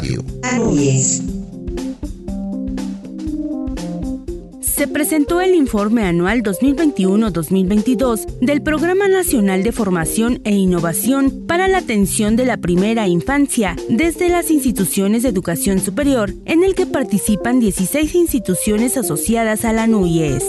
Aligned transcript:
Radio. 0.00 0.24
Se 4.62 4.88
presentó 4.88 5.42
el 5.42 5.54
informe 5.54 6.04
anual 6.04 6.42
2021-2022 6.42 8.38
del 8.40 8.62
Programa 8.62 9.08
Nacional 9.08 9.62
de 9.62 9.72
Formación 9.72 10.40
e 10.44 10.52
Innovación 10.52 11.44
para 11.46 11.68
la 11.68 11.78
Atención 11.78 12.34
de 12.36 12.46
la 12.46 12.56
Primera 12.56 13.08
Infancia 13.08 13.76
desde 13.90 14.30
las 14.30 14.50
instituciones 14.50 15.22
de 15.22 15.28
educación 15.28 15.80
superior, 15.80 16.32
en 16.46 16.64
el 16.64 16.74
que 16.74 16.86
participan 16.86 17.60
16 17.60 18.14
instituciones 18.14 18.96
asociadas 18.96 19.66
a 19.66 19.74
la 19.74 19.86
NUYES. 19.86 20.44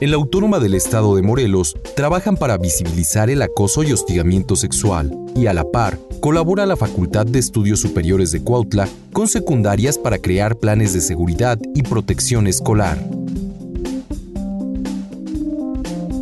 En 0.00 0.10
la 0.10 0.16
Autónoma 0.16 0.58
del 0.60 0.74
Estado 0.74 1.16
de 1.16 1.22
Morelos 1.22 1.76
trabajan 1.96 2.36
para 2.36 2.56
visibilizar 2.56 3.30
el 3.30 3.42
acoso 3.42 3.82
y 3.82 3.92
hostigamiento 3.92 4.54
sexual 4.56 5.12
y 5.34 5.46
a 5.46 5.54
la 5.54 5.70
par 5.70 5.98
colabora 6.20 6.66
la 6.66 6.76
Facultad 6.76 7.26
de 7.26 7.38
Estudios 7.38 7.80
Superiores 7.80 8.32
de 8.32 8.42
Cuautla 8.42 8.88
con 9.12 9.28
secundarias 9.28 9.98
para 9.98 10.18
crear 10.18 10.56
planes 10.56 10.92
de 10.92 11.00
seguridad 11.00 11.58
y 11.74 11.82
protección 11.82 12.46
escolar. 12.46 12.98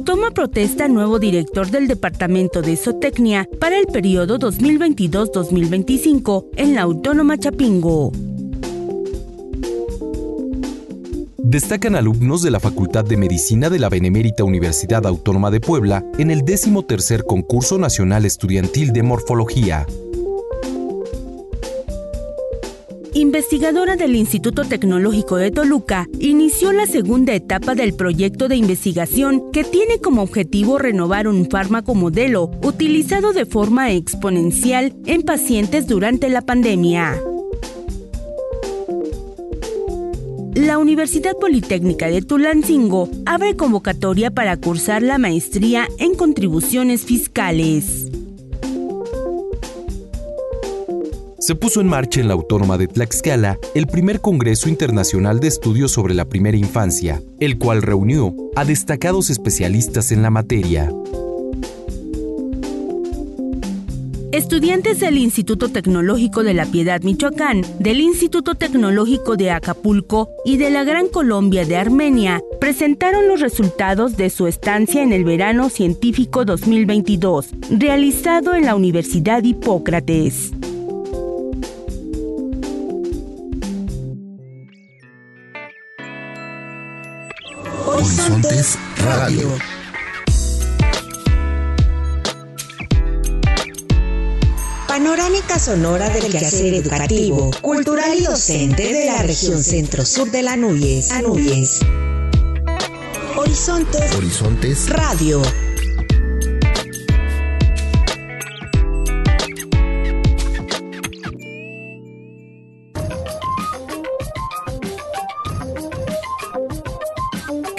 Toma 0.05 0.31
protesta 0.31 0.87
nuevo 0.89 1.19
director 1.19 1.71
del 1.71 1.89
Departamento 1.89 2.63
de 2.63 2.77
Zootecnia 2.77 3.49
para 3.59 3.79
el 3.79 3.87
periodo 3.87 4.39
2022-2025 4.39 6.47
en 6.57 6.75
la 6.75 6.83
Autónoma 6.83 7.39
Chapingo. 7.39 8.13
Destacan 11.57 11.97
alumnos 11.97 12.43
de 12.43 12.51
la 12.51 12.61
Facultad 12.61 13.03
de 13.03 13.17
Medicina 13.17 13.71
de 13.71 13.79
la 13.79 13.89
Benemérita 13.89 14.45
Universidad 14.45 15.07
Autónoma 15.07 15.51
de 15.51 15.59
Puebla 15.59 16.05
en 16.19 16.31
el 16.31 16.45
13 16.45 17.23
Concurso 17.27 17.79
Nacional 17.79 18.27
Estudiantil 18.27 18.93
de 18.93 19.03
Morfología. 19.03 19.87
investigadora 23.15 23.97
del 23.97 24.15
Instituto 24.15 24.67
Tecnológico 24.67 25.37
de 25.37 25.51
Toluca, 25.51 26.07
inició 26.21 26.73
la 26.73 26.85
segunda 26.85 27.33
etapa 27.33 27.75
del 27.75 27.95
proyecto 27.95 28.49
de 28.49 28.57
investigación 28.57 29.51
que 29.51 29.65
tiene 29.65 29.99
como 29.99 30.21
objetivo 30.21 30.77
renovar 30.77 31.27
un 31.27 31.49
fármaco 31.49 31.95
modelo 31.95 32.51
utilizado 32.63 33.33
de 33.33 33.47
forma 33.47 33.93
exponencial 33.93 34.95
en 35.07 35.23
pacientes 35.23 35.87
durante 35.87 36.29
la 36.29 36.43
pandemia. 36.43 37.19
La 40.57 40.79
Universidad 40.79 41.37
Politécnica 41.37 42.07
de 42.07 42.23
Tulancingo 42.23 43.11
abre 43.27 43.57
convocatoria 43.57 44.31
para 44.31 44.57
cursar 44.57 45.03
la 45.03 45.19
maestría 45.19 45.87
en 45.99 46.15
contribuciones 46.15 47.05
fiscales. 47.05 48.11
Se 51.39 51.55
puso 51.55 51.83
en 51.83 51.89
marcha 51.89 52.21
en 52.21 52.29
la 52.29 52.35
Autónoma 52.35 52.79
de 52.79 52.89
Tlaxcala 52.89 53.59
el 53.75 53.87
primer 53.87 54.23
Congreso 54.23 54.71
Internacional 54.71 55.41
de 55.41 55.49
Estudios 55.49 55.93
sobre 55.93 56.15
la 56.15 56.25
Primera 56.25 56.57
Infancia, 56.57 57.23
el 57.39 57.59
cual 57.59 57.83
reunió 57.83 58.35
a 58.57 58.65
destacados 58.65 59.29
especialistas 59.29 60.11
en 60.11 60.23
la 60.23 60.31
materia. 60.31 60.91
Estudiantes 64.37 65.01
del 65.01 65.17
Instituto 65.17 65.71
Tecnológico 65.71 66.43
de 66.43 66.53
la 66.53 66.67
Piedad 66.67 67.01
Michoacán, 67.01 67.63
del 67.79 68.03
Instituto 68.03 68.55
Tecnológico 68.55 69.35
de 69.35 69.51
Acapulco 69.51 70.29
y 70.45 70.59
de 70.59 70.69
la 70.69 70.85
Gran 70.85 71.09
Colombia 71.09 71.65
de 71.65 71.79
Armenia 71.79 72.43
presentaron 72.61 73.29
los 73.29 73.41
resultados 73.41 74.19
de 74.19 74.29
su 74.29 74.47
estancia 74.47 75.03
en 75.03 75.15
el 75.15 75.25
verano 75.25 75.71
científico 75.71 76.45
2022, 76.45 77.49
realizado 77.71 78.55
en 78.55 78.67
la 78.67 78.75
Universidad 78.75 79.43
Hipócrates. 79.43 80.53
Horizontes 87.87 88.79
Radio. 89.03 89.76
Panorámica 94.97 95.59
sonora 95.59 96.09
del 96.09 96.33
quehacer 96.33 96.73
educativo, 96.73 97.51
cultural 97.61 98.17
y 98.19 98.25
docente 98.25 98.95
de 98.95 99.05
la 99.05 99.21
región 99.21 99.63
centro-sur 99.63 100.31
de 100.31 100.43
la 100.43 100.57
Núñez. 100.57 101.11
Horizontes. 103.37 104.15
Horizontes. 104.17 104.89
Radio. 104.89 105.43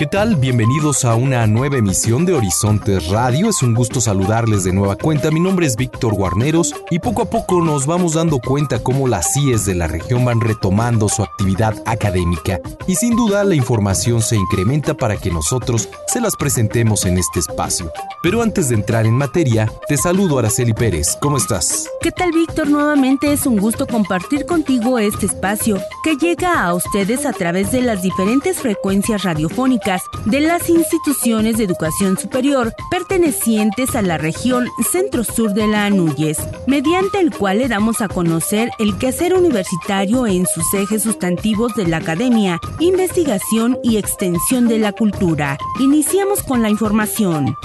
Tal? 0.08 0.36
Bienvenidos 0.36 1.04
a 1.06 1.16
una 1.16 1.48
nueva 1.48 1.78
emisión 1.78 2.26
de 2.26 2.34
Horizontes 2.34 3.08
Radio. 3.08 3.50
Es 3.50 3.62
un 3.62 3.74
gusto 3.74 4.00
saludarles 4.00 4.64
de 4.64 4.72
nueva 4.72 4.96
cuenta. 4.96 5.32
Mi 5.32 5.40
nombre 5.40 5.66
es 5.66 5.76
Víctor 5.76 6.14
Guarneros 6.14 6.74
y 6.90 7.00
poco 7.00 7.24
a 7.24 7.30
poco 7.30 7.62
nos 7.62 7.86
vamos 7.86 8.14
dando 8.14 8.40
cuenta 8.40 8.80
cómo 8.80 9.08
las 9.08 9.34
CIES 9.34 9.66
de 9.66 9.76
la 9.76 9.88
región 9.88 10.24
van 10.24 10.40
retomando 10.40 11.10
su 11.10 11.24
actividad 11.24 11.76
académica. 11.86 12.60
Y 12.88 12.96
sin 12.96 13.16
duda 13.16 13.44
la 13.44 13.56
información 13.56 14.22
se 14.22 14.38
incrementa 14.38 14.94
para 14.94 15.18
que 15.18 15.32
nosotros 15.32 15.90
se 16.08 16.22
las 16.22 16.36
presentemos 16.36 17.06
en 17.06 17.18
este 17.18 17.40
espacio. 17.40 17.92
Pero 18.24 18.42
antes 18.42 18.70
de 18.70 18.76
entrar 18.76 19.06
en 19.06 19.16
materia, 19.16 19.72
te 19.88 19.98
saludo 19.98 20.40
Araceli 20.40 20.74
Pérez. 20.74 21.18
¿Cómo 21.22 21.38
estás? 21.38 21.90
¿Qué 22.02 22.12
tal 22.12 22.32
Víctor? 22.32 22.70
Nuevamente 22.70 23.34
es 23.34 23.46
un 23.46 23.58
gusto 23.58 23.86
compartir 23.88 24.46
contigo 24.46 25.00
este 25.00 25.26
espacio 25.26 25.80
que 26.04 26.16
llega 26.16 26.64
a 26.64 26.74
ustedes 26.74 27.26
a 27.26 27.34
través 27.34 27.72
de 27.72 27.82
las 27.82 28.02
diferentes 28.02 28.58
frecuencias 28.60 29.24
radiofónicas 29.24 29.97
de 30.26 30.42
las 30.42 30.70
instituciones 30.70 31.58
de 31.58 31.64
educación 31.64 32.18
superior 32.18 32.74
pertenecientes 32.90 33.96
a 33.96 34.02
la 34.02 34.18
región 34.18 34.68
centro-sur 34.92 35.54
de 35.54 35.68
la 35.68 35.86
Anuyes, 35.86 36.38
mediante 36.68 37.20
el 37.20 37.32
cual 37.32 37.60
le 37.60 37.68
damos 37.68 38.02
a 38.02 38.08
conocer 38.08 38.70
el 38.80 38.98
quehacer 38.98 39.34
universitario 39.34 40.28
en 40.28 40.46
sus 40.46 40.74
ejes 40.74 41.04
sustantivos 41.04 41.76
de 41.76 41.88
la 41.88 41.98
academia, 41.98 42.60
investigación 42.80 43.78
y 43.84 43.98
extensión 43.98 44.68
de 44.68 44.80
la 44.80 44.92
cultura. 44.92 45.58
Iniciamos 45.80 46.44
con 46.44 46.62
la 46.62 46.70
información. 46.70 47.56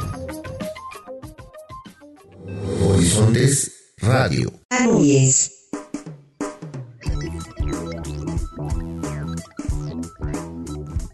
Horizontes 2.80 3.92
Radio. 3.98 4.52
Anuyes. 4.70 5.61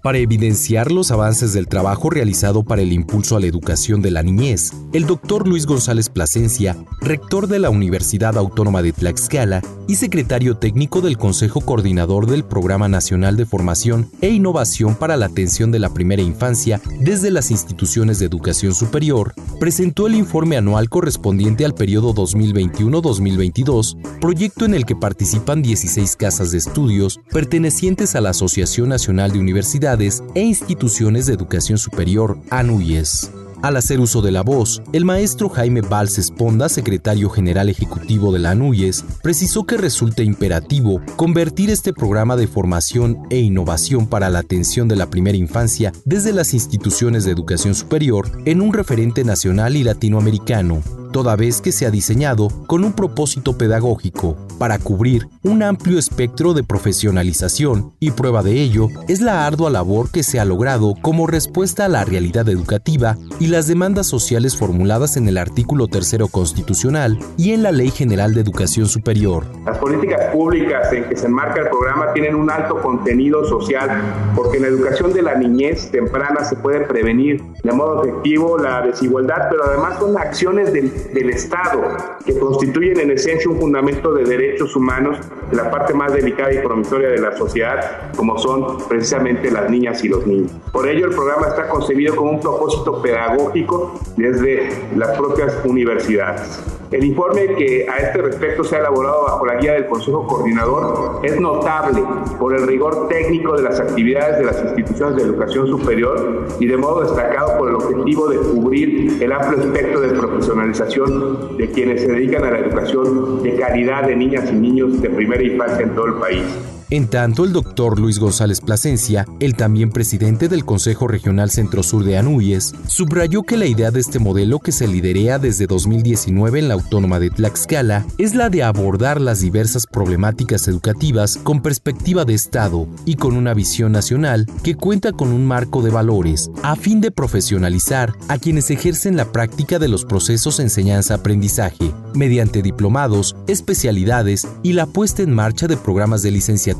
Para 0.03 0.19
evidenciar 0.19 0.93
los 0.93 1.11
avances 1.11 1.53
del 1.53 1.67
trabajo 1.67 2.09
realizado 2.09 2.63
para 2.63 2.83
el 2.83 2.93
impulso 2.93 3.37
a 3.37 3.41
la 3.41 3.47
educación 3.47 4.01
de 4.01 4.13
la 4.13 4.23
niñez, 4.23 4.73
el 4.93 5.07
doctor 5.07 5.49
Luis 5.49 5.67
González 5.67 6.09
Plasencia, 6.09 6.77
rector 7.01 7.49
de 7.49 7.59
la 7.59 7.71
Universidad 7.71 8.39
Autónoma 8.39 8.81
de 8.83 8.93
Tlaxcala 8.93 9.61
y 9.89 9.97
secretario 9.97 10.57
técnico 10.57 11.01
del 11.01 11.19
Consejo 11.19 11.63
Coordinador 11.63 12.27
del 12.27 12.45
Programa 12.45 12.89
Nacional 12.89 13.37
de 13.37 13.47
Formación 13.47 14.09
e 14.21 14.29
Innovación 14.29 14.95
para 14.95 15.17
la 15.17 15.27
Atención 15.27 15.73
de 15.73 15.81
la 15.81 15.93
Primera 15.93 16.23
Infancia 16.23 16.81
desde 17.01 17.33
las 17.33 17.51
instituciones 17.51 18.21
de 18.21 18.27
educación 18.27 18.75
superior, 18.75 19.35
presentó 19.59 20.07
el 20.07 20.15
informe 20.15 20.57
anual 20.57 20.89
correspondiente 20.89 21.65
al 21.65 21.75
periodo 21.75 22.15
2021-2022, 22.15 23.97
proyecto 24.21 24.65
en 24.65 24.75
el 24.75 24.87
que 24.87 24.95
participan 24.95 25.61
16 25.61 26.15
casas 26.15 26.53
de 26.53 26.59
estudios 26.59 27.19
pertenecientes 27.33 28.15
a 28.15 28.21
la 28.21 28.31
Asociación 28.31 28.91
Nacional 28.91 29.33
de 29.33 29.41
Universidades 29.41 29.88
e 30.35 30.43
instituciones 30.43 31.27
de 31.27 31.33
educación 31.33 31.79
superior, 31.79 32.39
ANUYES. 32.51 33.31
Al 33.63 33.77
hacer 33.77 33.99
uso 33.99 34.23
de 34.23 34.31
la 34.31 34.43
voz, 34.43 34.83
el 34.93 35.05
maestro 35.05 35.49
Jaime 35.49 35.81
Valls 35.81 36.19
Esponda, 36.19 36.69
secretario 36.69 37.29
general 37.29 37.69
ejecutivo 37.69 38.33
de 38.33 38.39
la 38.39 38.51
ANUYES, 38.51 39.05
precisó 39.23 39.65
que 39.65 39.77
resulta 39.77 40.23
imperativo 40.23 41.01
convertir 41.17 41.71
este 41.71 41.93
programa 41.93 42.37
de 42.37 42.47
formación 42.47 43.19
e 43.31 43.39
innovación 43.39 44.07
para 44.07 44.31
la 44.31 44.41
atención 44.41 44.87
de 44.87 44.97
la 44.97 45.11
primera 45.11 45.37
infancia 45.37 45.93
desde 46.05 46.33
las 46.33 46.55
instituciones 46.55 47.25
de 47.25 47.33
educación 47.33 47.75
superior 47.75 48.31
en 48.45 48.61
un 48.61 48.73
referente 48.73 49.25
nacional 49.25 49.75
y 49.75 49.83
latinoamericano, 49.83 50.83
toda 51.13 51.37
vez 51.37 51.61
que 51.61 51.73
se 51.73 51.87
ha 51.87 51.91
diseñado 51.91 52.49
con 52.67 52.85
un 52.85 52.93
propósito 52.93 53.57
pedagógico 53.57 54.37
para 54.59 54.79
cubrir 54.79 55.29
un 55.43 55.63
amplio 55.63 55.99
espectro 55.99 56.55
de 56.55 56.65
profesionalización 56.65 57.93
y 58.01 58.11
prueba 58.11 58.43
de 58.43 58.61
ello 58.61 58.89
es 59.09 59.21
la 59.21 59.47
ardua 59.47 59.71
labor 59.71 60.11
que 60.11 60.23
se 60.23 60.41
ha 60.41 60.45
logrado 60.45 60.95
como 61.01 61.27
respuesta 61.27 61.85
a 61.85 61.89
la 61.89 62.05
realidad 62.05 62.49
educativa 62.49 63.17
y 63.41 63.47
las 63.47 63.67
demandas 63.67 64.07
sociales 64.07 64.57
formuladas 64.57 65.17
en 65.17 65.29
el 65.29 65.39
artículo 65.39 65.87
tercero 65.87 66.29
constitucional 66.29 67.19
y 67.37 67.53
en 67.53 67.63
la 67.63 67.73
Ley 67.73 67.91
General 67.91 68.35
de 68.35 68.41
Educación 68.41 68.87
Superior. 68.87 69.45
Las 69.65 69.79
políticas 69.79 70.33
públicas 70.33 70.93
en 70.93 71.05
que 71.09 71.17
se 71.17 71.27
enmarca 71.27 71.63
el 71.63 71.69
programa 71.69 72.13
tienen 72.13 72.35
un 72.35 72.51
alto 72.51 72.81
contenido 72.81 73.45
social 73.49 74.03
porque 74.35 74.57
en 74.57 74.63
la 74.63 74.69
educación 74.69 75.13
de 75.13 75.23
la 75.23 75.35
niñez 75.35 75.91
temprana 75.91 76.45
se 76.45 76.57
puede 76.57 76.81
prevenir 76.81 77.43
de 77.63 77.73
modo 77.73 78.03
efectivo 78.03 78.59
la 78.59 78.83
desigualdad, 78.83 79.49
pero 79.51 79.65
además 79.65 79.99
son 79.99 80.17
acciones 80.17 80.73
del 80.73 80.91
del 81.13 81.31
Estado, 81.31 81.83
que 82.25 82.39
constituyen 82.39 83.01
en 83.01 83.11
esencia 83.13 83.51
un 83.51 83.59
fundamento 83.59 84.13
de 84.13 84.25
derechos 84.25 84.75
humanos 84.77 85.19
de 85.51 85.57
la 85.57 85.71
parte 85.71 85.95
más 85.95 86.13
delicada 86.13 86.53
y 86.53 86.59
promisoria 86.59 87.09
de 87.09 87.21
la 87.21 87.37
sociedad, 87.37 88.13
como 88.17 88.39
son 88.39 88.79
precisamente 88.89 89.51
las 89.51 89.71
niñas 89.71 90.05
y 90.05 90.09
los 90.09 90.27
niños. 90.27 90.53
Por 90.73 90.89
ello, 90.89 91.07
el 91.07 91.15
programa 91.15 91.49
está 91.49 91.69
concebido 91.69 92.15
como 92.17 92.33
un 92.33 92.41
propósito 92.41 93.01
pedagógico 93.03 94.01
desde 94.17 94.69
las 94.97 95.17
propias 95.17 95.59
universidades. 95.65 96.78
El 96.91 97.05
informe 97.05 97.55
que 97.57 97.87
a 97.87 97.99
este 97.99 98.23
respecto 98.23 98.65
se 98.65 98.77
ha 98.77 98.79
elaborado 98.79 99.25
bajo 99.25 99.45
la 99.45 99.57
guía 99.57 99.75
del 99.75 99.87
Consejo 99.87 100.27
Coordinador 100.27 101.21
es 101.23 101.39
notable 101.39 102.03
por 102.39 102.57
el 102.57 102.67
rigor 102.67 103.09
técnico 103.09 103.55
de 103.55 103.63
las 103.63 103.79
actividades 103.79 104.39
de 104.39 104.45
las 104.47 104.63
instituciones 104.65 105.17
de 105.17 105.23
educación 105.25 105.67
superior 105.67 106.47
y 106.59 106.67
de 106.67 106.77
modo 106.79 107.03
destacado 107.03 107.59
por 107.59 107.69
el 107.69 107.75
objetivo 107.75 108.29
de 108.29 108.39
cubrir 108.39 109.23
el 109.23 109.33
amplio 109.33 109.61
espectro 109.61 110.01
de 110.01 110.09
profesionalización 110.19 111.59
de 111.59 111.71
quienes 111.71 112.01
se 112.01 112.09
dedican 112.09 112.45
a 112.45 112.53
la 112.53 112.59
educación 112.61 113.43
de 113.43 113.55
calidad 113.57 114.05
de 114.05 114.17
niñas 114.17 114.51
y 114.51 114.55
niños 114.55 115.03
de 115.03 115.11
primera 115.11 115.43
infancia 115.43 115.85
en 115.85 115.95
todo 115.95 116.07
el 116.07 116.15
país. 116.15 116.78
En 116.91 117.07
tanto, 117.07 117.45
el 117.45 117.53
doctor 117.53 117.99
Luis 117.99 118.19
González 118.19 118.63
Plasencia, 118.63 119.27
el 119.41 119.57
también 119.57 119.91
presidente 119.91 120.49
del 120.49 120.65
Consejo 120.65 121.07
Regional 121.07 121.51
Centro-Sur 121.51 122.03
de 122.03 122.17
Anuyes, 122.17 122.75
subrayó 122.87 123.43
que 123.43 123.59
la 123.59 123.67
idea 123.67 123.91
de 123.91 124.01
este 124.01 124.19
modelo 124.19 124.59
que 124.59 124.73
se 124.73 124.89
liderea 124.89 125.39
desde 125.39 125.67
2019 125.67 126.61
en 126.61 126.69
la 126.69 126.75
Autónoma 126.75 127.21
de 127.21 127.29
Tlaxcala 127.29 128.07
es 128.17 128.35
la 128.35 128.49
de 128.49 128.63
abordar 128.63 129.21
las 129.21 129.43
diversas 129.43 129.87
problemáticas 129.87 130.67
educativas 130.67 131.37
con 131.37 131.61
perspectiva 131.61 132.25
de 132.25 132.33
Estado 132.33 132.89
y 133.05 133.17
con 133.17 133.37
una 133.37 133.53
visión 133.53 133.93
nacional 133.93 134.47
que 134.63 134.75
cuenta 134.75 135.13
con 135.13 135.29
un 135.29 135.45
marco 135.45 135.83
de 135.83 135.91
valores 135.91 136.51
a 136.63 136.75
fin 136.75 137.03
de 137.03 137.11
profesionalizar 137.11 138.15
a 138.29 138.39
quienes 138.39 138.71
ejercen 138.71 139.15
la 139.15 139.31
práctica 139.31 139.79
de 139.79 139.89
los 139.89 140.07
procesos 140.07 140.59
enseñanza-aprendizaje 140.59 141.93
mediante 142.15 142.63
diplomados, 142.63 143.37
especialidades 143.47 144.49
y 144.63 144.73
la 144.73 144.87
puesta 144.87 145.23
en 145.23 145.35
marcha 145.35 145.67
de 145.67 145.77
programas 145.77 146.23
de 146.23 146.31
licenciatura 146.31 146.78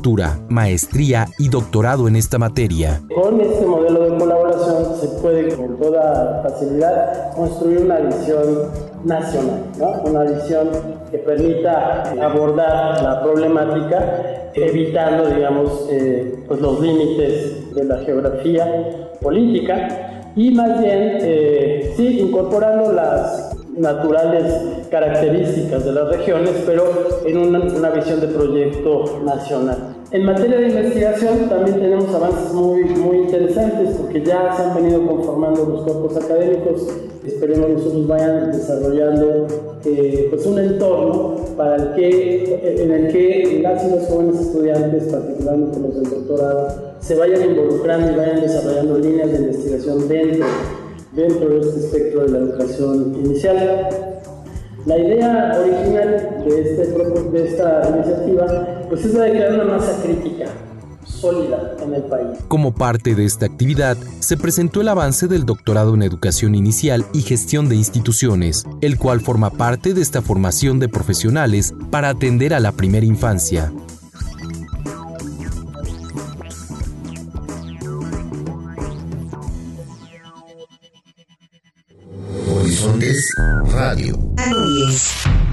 maestría 0.49 1.27
y 1.37 1.49
doctorado 1.49 2.07
en 2.07 2.15
esta 2.15 2.37
materia. 2.37 3.01
Con 3.13 3.41
este 3.41 3.65
modelo 3.65 4.09
de 4.09 4.17
colaboración 4.17 4.95
se 4.99 5.07
puede 5.21 5.55
con 5.55 5.77
toda 5.77 6.41
facilidad 6.43 7.33
construir 7.35 7.79
una 7.81 7.97
visión 7.99 8.69
nacional, 9.03 9.63
una 10.05 10.23
visión 10.23 10.69
que 11.11 11.17
permita 11.17 12.03
abordar 12.21 13.01
la 13.01 13.21
problemática 13.23 14.51
evitando, 14.53 15.29
digamos, 15.29 15.87
eh, 15.91 16.43
pues 16.47 16.61
los 16.61 16.79
límites 16.79 17.75
de 17.75 17.83
la 17.83 17.97
geografía 17.99 18.65
política 19.21 20.31
y 20.35 20.51
más 20.51 20.79
bien, 20.79 21.17
eh, 21.21 21.93
sí, 21.97 22.19
incorporando 22.19 22.93
las 22.93 23.55
naturales 23.77 24.87
características 24.89 25.85
de 25.85 25.91
las 25.93 26.09
regiones, 26.09 26.51
pero 26.65 26.83
en 27.25 27.37
una, 27.37 27.59
una, 27.59 27.89
visión 27.91 28.19
de 28.19 28.27
proyecto 28.27 29.21
nacional. 29.23 29.88
En 30.11 30.25
materia 30.25 30.57
de 30.57 30.69
investigación 30.69 31.49
también 31.49 31.79
tenemos 31.79 32.11
avances 32.15 32.51
muy, 32.51 32.83
muy 32.83 33.17
interesantes 33.17 33.95
porque 33.95 34.23
ya 34.23 34.55
se 34.55 34.63
han 34.63 34.75
venido 34.75 35.05
conformando 35.05 35.65
los 35.65 35.83
cuerpos 35.83 36.17
académicos. 36.17 36.87
Esperemos 37.23 37.69
nosotros 37.69 38.07
vayan 38.07 38.51
desarrollando 38.51 39.45
eh, 39.85 40.27
pues 40.31 40.45
un 40.47 40.57
entorno 40.57 41.35
para 41.55 41.75
el 41.75 41.93
que, 41.93 42.83
en 42.83 42.91
el 42.91 43.13
que 43.13 43.59
las 43.61 43.85
y 43.85 43.91
los 43.91 44.07
jóvenes 44.07 44.41
estudiantes, 44.41 45.03
particularmente 45.03 45.79
los 45.79 45.95
del 45.95 46.09
doctorado, 46.09 46.67
se 46.99 47.15
vayan 47.15 47.51
involucrando 47.51 48.11
y 48.11 48.15
vayan 48.15 48.41
desarrollando 48.41 48.97
líneas 48.97 49.31
de 49.31 49.37
investigación 49.37 50.07
dentro 50.07 50.47
dentro 51.11 51.49
de 51.49 51.59
este 51.59 51.79
espectro 51.81 52.21
de 52.23 52.29
la 52.29 52.37
educación 52.39 53.15
inicial. 53.23 53.89
La 54.85 54.97
idea 54.97 55.57
original 55.59 56.43
de, 56.45 56.61
este, 56.61 56.87
de 56.87 57.47
esta 57.47 57.89
iniciativa 57.89 58.85
pues 58.89 59.05
es 59.05 59.13
la 59.13 59.23
de 59.23 59.31
crear 59.31 59.53
una 59.53 59.77
masa 59.77 60.01
crítica 60.01 60.45
sólida 61.05 61.75
en 61.81 61.93
el 61.95 62.03
país. 62.03 62.39
Como 62.47 62.73
parte 62.73 63.15
de 63.15 63.25
esta 63.25 63.45
actividad, 63.45 63.97
se 64.19 64.37
presentó 64.37 64.81
el 64.81 64.87
avance 64.87 65.27
del 65.27 65.45
doctorado 65.45 65.95
en 65.95 66.03
educación 66.03 66.55
inicial 66.55 67.05
y 67.13 67.21
gestión 67.21 67.67
de 67.67 67.75
instituciones, 67.75 68.65
el 68.81 68.97
cual 68.97 69.19
forma 69.19 69.49
parte 69.49 69.93
de 69.93 70.01
esta 70.01 70.21
formación 70.21 70.79
de 70.79 70.87
profesionales 70.87 71.73
para 71.91 72.09
atender 72.09 72.53
a 72.53 72.59
la 72.59 72.71
primera 72.71 73.05
infancia. 73.05 73.71
Horizontes 83.19 83.73
Radio. 83.73 85.48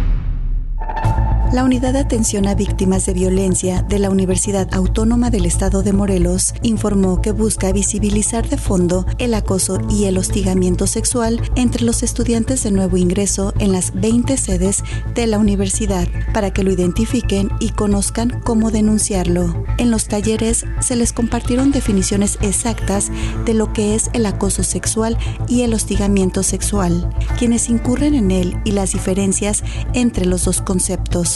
La 1.52 1.62
Unidad 1.62 1.92
de 1.92 2.00
Atención 2.00 2.48
a 2.48 2.56
Víctimas 2.56 3.06
de 3.06 3.14
Violencia 3.14 3.82
de 3.82 4.00
la 4.00 4.10
Universidad 4.10 4.68
Autónoma 4.74 5.30
del 5.30 5.46
Estado 5.46 5.84
de 5.84 5.92
Morelos 5.92 6.54
informó 6.62 7.22
que 7.22 7.30
busca 7.30 7.70
visibilizar 7.72 8.48
de 8.48 8.58
fondo 8.58 9.06
el 9.18 9.32
acoso 9.32 9.78
y 9.88 10.04
el 10.04 10.18
hostigamiento 10.18 10.88
sexual 10.88 11.40
entre 11.54 11.84
los 11.84 12.02
estudiantes 12.02 12.64
de 12.64 12.72
nuevo 12.72 12.96
ingreso 12.96 13.54
en 13.60 13.70
las 13.70 13.94
20 13.94 14.36
sedes 14.36 14.82
de 15.14 15.28
la 15.28 15.38
universidad 15.38 16.08
para 16.34 16.52
que 16.52 16.64
lo 16.64 16.72
identifiquen 16.72 17.48
y 17.60 17.70
conozcan 17.70 18.40
cómo 18.40 18.72
denunciarlo. 18.72 19.64
En 19.78 19.92
los 19.92 20.08
talleres 20.08 20.64
se 20.80 20.96
les 20.96 21.12
compartieron 21.12 21.70
definiciones 21.70 22.38
exactas 22.42 23.10
de 23.44 23.54
lo 23.54 23.72
que 23.72 23.94
es 23.94 24.10
el 24.14 24.26
acoso 24.26 24.64
sexual 24.64 25.16
y 25.48 25.62
el 25.62 25.74
hostigamiento 25.74 26.42
sexual, 26.42 27.08
quienes 27.38 27.68
incurren 27.68 28.14
en 28.14 28.32
él 28.32 28.60
y 28.64 28.72
las 28.72 28.92
diferencias 28.92 29.62
entre 29.94 30.26
los 30.26 30.44
dos 30.44 30.60
conceptos 30.60 31.35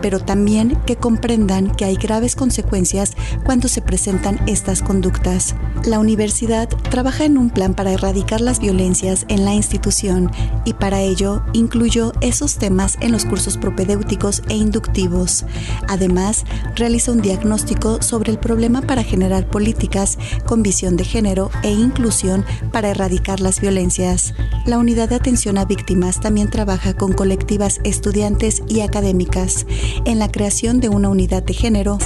pero 0.00 0.20
también 0.20 0.78
que 0.86 0.96
comprendan 0.96 1.74
que 1.74 1.84
hay 1.84 1.96
graves 1.96 2.36
consecuencias 2.36 3.14
cuando 3.44 3.68
se 3.68 3.82
presentan 3.82 4.40
estas 4.46 4.82
conductas. 4.82 5.54
La 5.84 5.98
universidad 5.98 6.68
trabaja 6.68 7.24
en 7.24 7.38
un 7.38 7.50
plan 7.50 7.74
para 7.74 7.92
erradicar 7.92 8.40
las 8.40 8.60
violencias 8.60 9.24
en 9.28 9.44
la 9.44 9.54
institución 9.54 10.30
y 10.64 10.74
para 10.74 11.00
ello 11.00 11.42
incluyó 11.52 12.12
esos 12.20 12.56
temas 12.56 12.96
en 13.00 13.12
los 13.12 13.24
cursos 13.24 13.56
propedéuticos 13.58 14.42
e 14.48 14.56
inductivos. 14.56 15.44
Además, 15.88 16.44
realiza 16.74 17.12
un 17.12 17.20
diagnóstico 17.20 18.02
sobre 18.02 18.32
el 18.32 18.38
problema 18.38 18.82
para 18.82 19.02
generar 19.02 19.48
políticas 19.48 20.18
con 20.46 20.62
visión 20.62 20.96
de 20.96 21.04
género 21.04 21.50
e 21.62 21.70
inclusión 21.70 22.44
para 22.72 22.90
erradicar 22.90 23.40
las 23.40 23.60
violencias. 23.60 24.34
La 24.66 24.78
unidad 24.78 25.08
de 25.08 25.16
atención 25.16 25.58
a 25.58 25.64
víctimas 25.64 26.20
también 26.20 26.50
trabaja 26.50 26.94
con 26.94 27.12
colectivas 27.12 27.80
estudiantes 27.84 28.62
y 28.68 28.80
académicas 28.80 29.37
en 30.04 30.18
la 30.18 30.30
creación 30.30 30.80
de 30.80 30.88
una 30.88 31.08
unidad 31.08 31.42
de 31.42 31.54
género 31.54 31.98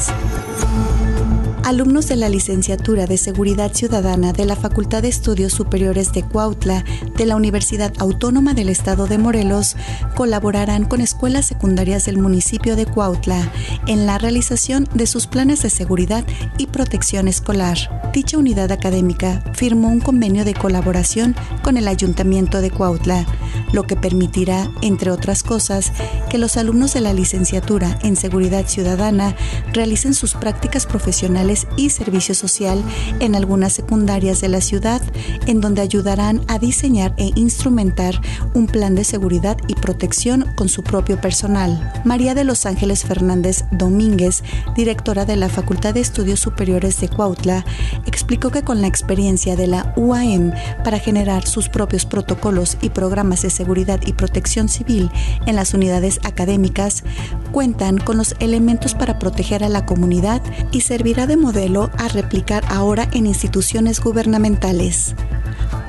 Alumnos 1.64 2.08
de 2.08 2.16
la 2.16 2.28
licenciatura 2.28 3.06
de 3.06 3.16
Seguridad 3.16 3.72
Ciudadana 3.72 4.32
de 4.32 4.44
la 4.46 4.56
Facultad 4.56 5.02
de 5.02 5.08
Estudios 5.08 5.52
Superiores 5.52 6.12
de 6.12 6.24
Cuautla 6.24 6.84
de 7.16 7.24
la 7.24 7.36
Universidad 7.36 7.92
Autónoma 7.98 8.52
del 8.52 8.68
Estado 8.68 9.06
de 9.06 9.16
Morelos 9.16 9.76
colaborarán 10.16 10.84
con 10.84 11.00
escuelas 11.00 11.46
secundarias 11.46 12.04
del 12.04 12.18
municipio 12.18 12.74
de 12.74 12.84
Cuautla 12.84 13.52
en 13.86 14.06
la 14.06 14.18
realización 14.18 14.88
de 14.92 15.06
sus 15.06 15.28
planes 15.28 15.62
de 15.62 15.70
seguridad 15.70 16.24
y 16.58 16.66
protección 16.66 17.28
escolar. 17.28 18.10
Dicha 18.12 18.38
unidad 18.38 18.72
académica 18.72 19.44
firmó 19.54 19.88
un 19.88 20.00
convenio 20.00 20.44
de 20.44 20.54
colaboración 20.54 21.36
con 21.62 21.76
el 21.76 21.86
Ayuntamiento 21.86 22.60
de 22.60 22.72
Cuautla, 22.72 23.24
lo 23.72 23.84
que 23.84 23.96
permitirá, 23.96 24.70
entre 24.82 25.10
otras 25.10 25.42
cosas, 25.42 25.92
que 26.28 26.38
los 26.38 26.56
alumnos 26.56 26.94
de 26.94 27.00
la 27.00 27.12
licenciatura 27.12 27.98
en 28.02 28.16
Seguridad 28.16 28.66
Ciudadana 28.66 29.34
realicen 29.72 30.14
sus 30.14 30.34
prácticas 30.34 30.86
profesionales 30.86 31.66
y 31.76 31.90
Servicio 31.90 32.34
Social 32.34 32.82
en 33.20 33.34
algunas 33.34 33.72
secundarias 33.72 34.40
de 34.40 34.48
la 34.48 34.60
ciudad, 34.60 35.02
en 35.46 35.60
donde 35.60 35.82
ayudarán 35.82 36.42
a 36.48 36.58
diseñar 36.58 37.14
e 37.16 37.30
instrumentar 37.34 38.20
un 38.54 38.66
plan 38.66 38.94
de 38.94 39.04
seguridad 39.04 39.56
y 39.68 39.74
protección 39.74 40.46
con 40.54 40.68
su 40.68 40.82
propio 40.82 41.20
personal. 41.20 41.92
María 42.04 42.34
de 42.34 42.44
Los 42.44 42.66
Ángeles 42.66 43.04
Fernández 43.04 43.64
Domínguez, 43.70 44.42
directora 44.74 45.24
de 45.24 45.36
la 45.36 45.48
Facultad 45.48 45.94
de 45.94 46.00
Estudios 46.00 46.40
Superiores 46.40 47.00
de 47.00 47.08
Cuautla, 47.08 47.64
explicó 48.06 48.50
que 48.50 48.62
con 48.62 48.80
la 48.80 48.86
experiencia 48.86 49.56
de 49.56 49.66
la 49.66 49.92
UAM 49.96 50.52
para 50.84 50.98
generar 50.98 51.46
sus 51.46 51.68
propios 51.68 52.06
protocolos 52.06 52.76
y 52.80 52.90
programas 52.90 53.41
de 53.42 53.50
seguridad 53.50 54.00
y 54.06 54.12
protección 54.12 54.68
civil 54.68 55.10
en 55.46 55.56
las 55.56 55.74
unidades 55.74 56.20
académicas, 56.24 57.04
cuentan 57.50 57.98
con 57.98 58.16
los 58.16 58.34
elementos 58.40 58.94
para 58.94 59.18
proteger 59.18 59.64
a 59.64 59.68
la 59.68 59.84
comunidad 59.84 60.42
y 60.70 60.82
servirá 60.82 61.26
de 61.26 61.36
modelo 61.36 61.90
a 61.98 62.08
replicar 62.08 62.64
ahora 62.68 63.08
en 63.12 63.26
instituciones 63.26 64.00
gubernamentales. 64.00 65.14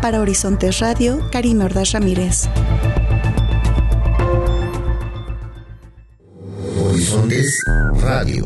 Para 0.01 0.19
Horizontes 0.19 0.79
Radio, 0.79 1.19
Karime 1.31 1.65
Ordaz 1.65 1.91
Ramírez. 1.93 2.49
Horizontes 6.77 7.63
Radio. 8.01 8.45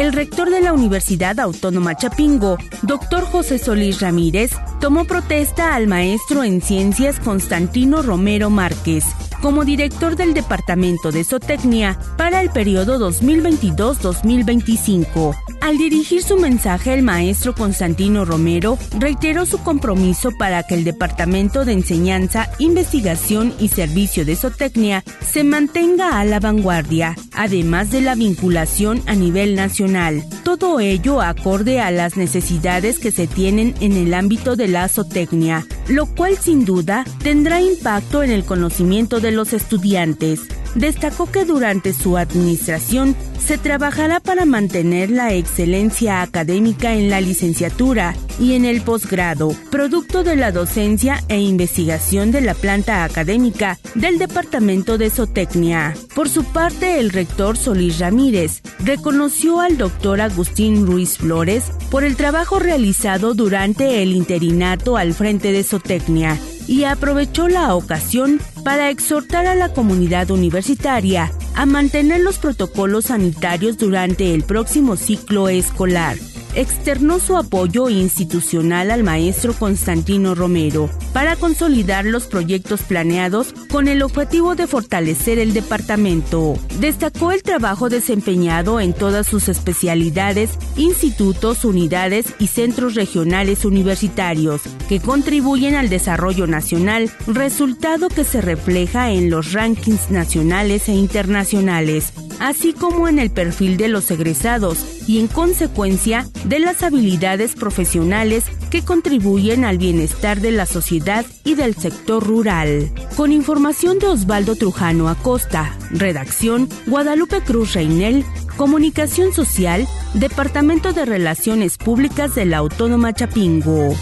El 0.00 0.12
rector 0.14 0.50
de 0.50 0.62
la 0.62 0.72
Universidad 0.72 1.38
Autónoma 1.40 1.94
Chapingo, 1.94 2.56
doctor 2.80 3.22
José 3.24 3.58
Solís 3.58 4.00
Ramírez, 4.00 4.52
tomó 4.80 5.04
protesta 5.04 5.74
al 5.74 5.88
maestro 5.88 6.42
en 6.42 6.62
ciencias 6.62 7.20
Constantino 7.20 8.00
Romero 8.00 8.48
Márquez, 8.48 9.04
como 9.42 9.66
director 9.66 10.16
del 10.16 10.32
Departamento 10.32 11.12
de 11.12 11.24
Zootecnia 11.24 11.98
para 12.16 12.40
el 12.40 12.48
periodo 12.48 12.98
2022-2025. 13.10 15.49
Al 15.70 15.78
dirigir 15.78 16.24
su 16.24 16.36
mensaje, 16.36 16.92
el 16.94 17.04
maestro 17.04 17.54
Constantino 17.54 18.24
Romero 18.24 18.76
reiteró 18.98 19.46
su 19.46 19.62
compromiso 19.62 20.30
para 20.36 20.64
que 20.64 20.74
el 20.74 20.82
Departamento 20.82 21.64
de 21.64 21.74
Enseñanza, 21.74 22.50
Investigación 22.58 23.54
y 23.60 23.68
Servicio 23.68 24.24
de 24.24 24.34
Zootecnia 24.34 25.04
se 25.24 25.44
mantenga 25.44 26.18
a 26.18 26.24
la 26.24 26.40
vanguardia, 26.40 27.14
además 27.34 27.92
de 27.92 28.00
la 28.00 28.16
vinculación 28.16 29.00
a 29.06 29.14
nivel 29.14 29.54
nacional. 29.54 30.24
Todo 30.42 30.80
ello 30.80 31.20
acorde 31.20 31.80
a 31.80 31.92
las 31.92 32.16
necesidades 32.16 32.98
que 32.98 33.12
se 33.12 33.28
tienen 33.28 33.76
en 33.78 33.92
el 33.92 34.12
ámbito 34.12 34.56
de 34.56 34.66
la 34.66 34.88
zootecnia, 34.88 35.68
lo 35.86 36.06
cual 36.06 36.36
sin 36.36 36.64
duda 36.64 37.04
tendrá 37.22 37.60
impacto 37.60 38.24
en 38.24 38.32
el 38.32 38.44
conocimiento 38.44 39.20
de 39.20 39.30
los 39.30 39.52
estudiantes. 39.52 40.40
Destacó 40.74 41.30
que 41.30 41.44
durante 41.44 41.92
su 41.92 42.16
administración 42.16 43.16
se 43.44 43.58
trabajará 43.58 44.20
para 44.20 44.44
mantener 44.44 45.10
la 45.10 45.34
excelencia 45.34 46.22
académica 46.22 46.94
en 46.94 47.10
la 47.10 47.20
licenciatura 47.20 48.14
y 48.38 48.54
en 48.54 48.64
el 48.64 48.82
posgrado, 48.82 49.54
producto 49.70 50.22
de 50.22 50.36
la 50.36 50.52
docencia 50.52 51.24
e 51.28 51.40
investigación 51.40 52.30
de 52.30 52.42
la 52.42 52.54
planta 52.54 53.02
académica 53.04 53.78
del 53.94 54.18
Departamento 54.18 54.98
de 54.98 55.10
Zootecnia. 55.10 55.94
Por 56.14 56.28
su 56.28 56.44
parte, 56.44 57.00
el 57.00 57.10
rector 57.10 57.56
Solís 57.56 57.98
Ramírez 57.98 58.62
reconoció 58.78 59.60
al 59.60 59.76
doctor 59.78 60.20
Agustín 60.20 60.86
Ruiz 60.86 61.18
Flores 61.18 61.72
por 61.90 62.04
el 62.04 62.16
trabajo 62.16 62.58
realizado 62.58 63.34
durante 63.34 64.02
el 64.02 64.12
interinato 64.12 64.96
al 64.96 65.14
frente 65.14 65.52
de 65.52 65.64
Zootecnia 65.64 66.38
y 66.70 66.84
aprovechó 66.84 67.48
la 67.48 67.74
ocasión 67.74 68.40
para 68.64 68.90
exhortar 68.90 69.48
a 69.48 69.56
la 69.56 69.72
comunidad 69.72 70.30
universitaria 70.30 71.32
a 71.56 71.66
mantener 71.66 72.20
los 72.20 72.38
protocolos 72.38 73.06
sanitarios 73.06 73.76
durante 73.76 74.34
el 74.34 74.44
próximo 74.44 74.96
ciclo 74.96 75.48
escolar 75.48 76.16
externó 76.54 77.18
su 77.18 77.36
apoyo 77.36 77.88
institucional 77.88 78.90
al 78.90 79.04
maestro 79.04 79.52
Constantino 79.52 80.34
Romero 80.34 80.90
para 81.12 81.36
consolidar 81.36 82.04
los 82.04 82.26
proyectos 82.26 82.82
planeados 82.82 83.52
con 83.70 83.88
el 83.88 84.02
objetivo 84.02 84.54
de 84.54 84.66
fortalecer 84.66 85.38
el 85.38 85.52
departamento. 85.52 86.54
Destacó 86.78 87.32
el 87.32 87.42
trabajo 87.42 87.88
desempeñado 87.88 88.80
en 88.80 88.92
todas 88.92 89.26
sus 89.26 89.48
especialidades, 89.48 90.50
institutos, 90.76 91.64
unidades 91.64 92.26
y 92.38 92.46
centros 92.48 92.94
regionales 92.94 93.64
universitarios 93.64 94.62
que 94.88 95.00
contribuyen 95.00 95.74
al 95.74 95.88
desarrollo 95.88 96.46
nacional, 96.46 97.10
resultado 97.26 98.08
que 98.08 98.24
se 98.24 98.40
refleja 98.40 99.10
en 99.10 99.30
los 99.30 99.52
rankings 99.52 100.10
nacionales 100.10 100.88
e 100.88 100.92
internacionales 100.92 102.12
así 102.40 102.72
como 102.72 103.06
en 103.06 103.18
el 103.18 103.30
perfil 103.30 103.76
de 103.76 103.88
los 103.88 104.10
egresados 104.10 105.08
y 105.08 105.20
en 105.20 105.28
consecuencia 105.28 106.26
de 106.44 106.58
las 106.58 106.82
habilidades 106.82 107.54
profesionales 107.54 108.44
que 108.70 108.82
contribuyen 108.82 109.64
al 109.64 109.78
bienestar 109.78 110.40
de 110.40 110.50
la 110.50 110.66
sociedad 110.66 111.24
y 111.44 111.54
del 111.54 111.76
sector 111.76 112.26
rural. 112.26 112.90
Con 113.16 113.30
información 113.30 113.98
de 113.98 114.06
Osvaldo 114.06 114.56
Trujano 114.56 115.08
Acosta, 115.08 115.76
redacción 115.90 116.68
Guadalupe 116.86 117.42
Cruz 117.42 117.74
Reinel, 117.74 118.24
Comunicación 118.56 119.32
Social, 119.32 119.86
Departamento 120.14 120.92
de 120.92 121.04
Relaciones 121.04 121.76
Públicas 121.76 122.34
de 122.34 122.46
la 122.46 122.58
Autónoma 122.58 123.12
Chapingo. 123.12 123.94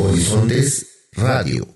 Horizontes 0.00 0.87
Radio. 1.20 1.66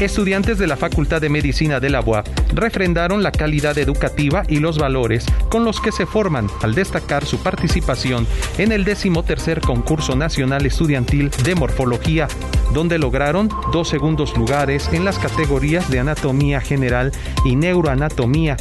Estudiantes 0.00 0.58
de 0.58 0.66
la 0.66 0.76
Facultad 0.76 1.20
de 1.20 1.28
Medicina 1.28 1.80
de 1.80 1.90
la 1.90 2.00
UAP 2.00 2.26
refrendaron 2.54 3.22
la 3.22 3.32
calidad 3.32 3.76
educativa 3.78 4.42
y 4.48 4.60
los 4.60 4.78
valores 4.78 5.26
con 5.48 5.64
los 5.64 5.80
que 5.80 5.90
se 5.90 6.06
forman 6.06 6.48
al 6.62 6.74
destacar 6.74 7.24
su 7.24 7.38
participación 7.38 8.26
en 8.58 8.72
el 8.72 8.84
decimotercer 8.84 9.60
concurso 9.60 10.14
nacional 10.14 10.66
estudiantil 10.66 11.30
de 11.44 11.54
morfología, 11.54 12.28
donde 12.72 12.98
lograron 12.98 13.48
dos 13.72 13.88
segundos 13.88 14.36
lugares 14.36 14.88
en 14.92 15.04
las 15.04 15.18
categorías 15.18 15.90
de 15.90 16.00
anatomía 16.00 16.60
general 16.60 17.10
y 17.44 17.56
neuroanatomía 17.56 18.56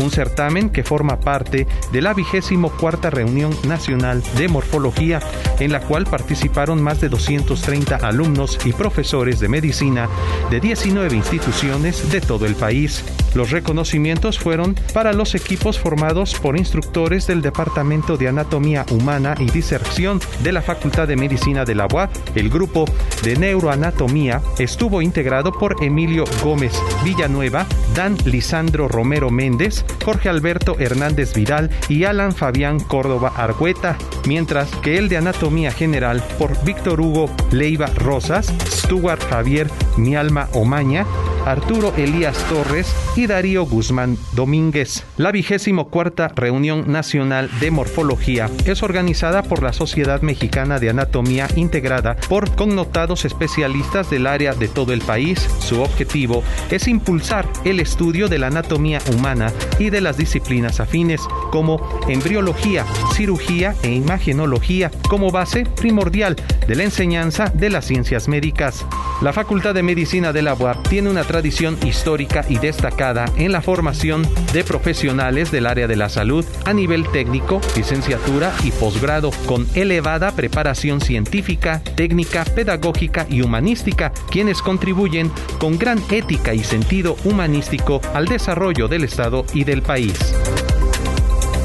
un 0.00 0.10
certamen 0.10 0.70
que 0.70 0.84
forma 0.84 1.20
parte 1.20 1.66
de 1.92 2.02
la 2.02 2.14
vigésimo 2.14 2.70
cuarta 2.70 3.10
reunión 3.10 3.54
nacional 3.64 4.22
de 4.36 4.48
morfología, 4.48 5.20
en 5.60 5.72
la 5.72 5.80
cual 5.80 6.04
participaron 6.04 6.82
más 6.82 7.00
de 7.00 7.08
230 7.08 7.96
alumnos 7.96 8.58
y 8.64 8.72
profesores 8.72 9.40
de 9.40 9.48
medicina 9.48 10.08
de 10.50 10.60
19 10.60 11.16
instituciones 11.16 12.10
de 12.10 12.20
todo 12.20 12.46
el 12.46 12.54
país. 12.54 13.04
Los 13.34 13.50
reconocimientos 13.50 14.38
fueron 14.38 14.74
para 14.94 15.12
los 15.12 15.34
equipos 15.34 15.78
formados 15.78 16.34
por 16.34 16.56
instructores 16.56 17.26
del 17.26 17.42
Departamento 17.42 18.16
de 18.16 18.28
Anatomía 18.28 18.86
Humana 18.90 19.34
y 19.38 19.50
Diserción 19.50 20.20
de 20.42 20.52
la 20.52 20.62
Facultad 20.62 21.06
de 21.06 21.16
Medicina 21.16 21.64
de 21.64 21.74
la 21.74 21.86
UAP. 21.86 22.10
El 22.34 22.48
grupo 22.48 22.86
de 23.22 23.36
Neuroanatomía 23.36 24.40
estuvo 24.58 25.02
integrado 25.02 25.52
por 25.52 25.76
Emilio 25.82 26.24
Gómez 26.42 26.72
Villanueva, 27.04 27.66
Dan 27.94 28.16
Lisandro 28.24 28.88
Romero 28.88 29.30
Méndez, 29.30 29.84
Jorge 30.04 30.28
Alberto 30.28 30.76
Hernández 30.78 31.34
Vidal 31.34 31.70
y 31.88 32.04
Alan 32.04 32.34
Fabián 32.34 32.80
Córdoba 32.80 33.32
Argüeta, 33.36 33.96
mientras 34.26 34.70
que 34.76 34.98
el 34.98 35.08
de 35.08 35.18
Anatomía 35.18 35.70
General 35.70 36.22
por 36.38 36.64
Víctor 36.64 37.00
Hugo 37.00 37.30
Leiva 37.50 37.86
Rosas, 37.94 38.52
Stuart 38.66 39.22
Javier 39.28 39.68
Mialma 39.96 40.48
Omaña, 40.52 41.04
Arturo 41.44 41.92
Elías 41.96 42.36
Torres 42.48 42.94
y 43.16 43.26
Darío 43.26 43.64
Guzmán 43.64 44.18
Domínguez. 44.32 45.04
La 45.16 45.32
vigésimo 45.32 45.88
cuarta 45.88 46.28
reunión 46.28 46.90
nacional 46.90 47.50
de 47.60 47.70
morfología 47.70 48.50
es 48.66 48.82
organizada 48.82 49.42
por 49.42 49.62
la 49.62 49.72
Sociedad 49.72 50.20
Mexicana 50.22 50.78
de 50.78 50.90
Anatomía 50.90 51.48
integrada 51.56 52.16
por 52.28 52.54
connotados 52.54 53.24
especialistas 53.24 54.10
del 54.10 54.26
área 54.26 54.54
de 54.54 54.68
todo 54.68 54.92
el 54.92 55.00
país. 55.00 55.40
Su 55.60 55.80
objetivo 55.80 56.42
es 56.70 56.86
impulsar 56.86 57.47
el 57.64 57.80
estudio 57.80 58.28
de 58.28 58.38
la 58.38 58.48
anatomía 58.48 59.00
humana 59.12 59.52
y 59.78 59.90
de 59.90 60.00
las 60.00 60.16
disciplinas 60.16 60.80
afines 60.80 61.20
como 61.50 61.80
embriología, 62.08 62.84
cirugía 63.14 63.74
e 63.82 63.92
imagenología 63.92 64.90
como 65.08 65.30
base 65.30 65.64
primordial 65.64 66.36
de 66.66 66.76
la 66.76 66.84
enseñanza 66.84 67.50
de 67.54 67.70
las 67.70 67.86
ciencias 67.86 68.28
médicas. 68.28 68.84
La 69.20 69.32
Facultad 69.32 69.74
de 69.74 69.82
Medicina 69.82 70.32
de 70.32 70.42
la 70.42 70.54
UAP 70.54 70.86
tiene 70.88 71.10
una 71.10 71.24
tradición 71.24 71.76
histórica 71.84 72.44
y 72.48 72.58
destacada 72.58 73.24
en 73.36 73.50
la 73.50 73.62
formación 73.62 74.24
de 74.52 74.62
profesionales 74.62 75.50
del 75.50 75.66
área 75.66 75.88
de 75.88 75.96
la 75.96 76.08
salud 76.08 76.44
a 76.64 76.72
nivel 76.72 77.04
técnico, 77.08 77.60
licenciatura 77.74 78.52
y 78.62 78.70
posgrado, 78.70 79.32
con 79.46 79.66
elevada 79.74 80.30
preparación 80.32 81.00
científica, 81.00 81.82
técnica, 81.96 82.44
pedagógica 82.44 83.26
y 83.28 83.42
humanística, 83.42 84.12
quienes 84.30 84.62
contribuyen 84.62 85.32
con 85.58 85.78
gran 85.78 86.00
ética 86.10 86.54
y 86.54 86.62
sentido 86.62 87.16
humanístico 87.48 88.00
al 88.12 88.26
desarrollo 88.26 88.88
del 88.88 89.04
Estado 89.04 89.44
y 89.54 89.64
del 89.64 89.80
país. 89.80 90.12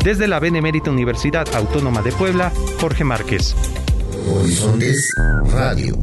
Desde 0.04 0.28
la 0.28 0.40
Benemérita 0.40 0.90
Universidad 0.90 1.46
Autónoma 1.56 2.02
de 2.02 2.12
Puebla, 2.14 2.52
Jorge 2.80 3.04
Márquez. 3.04 3.54
Horizontes 4.30 5.14
Radio. 5.52 5.96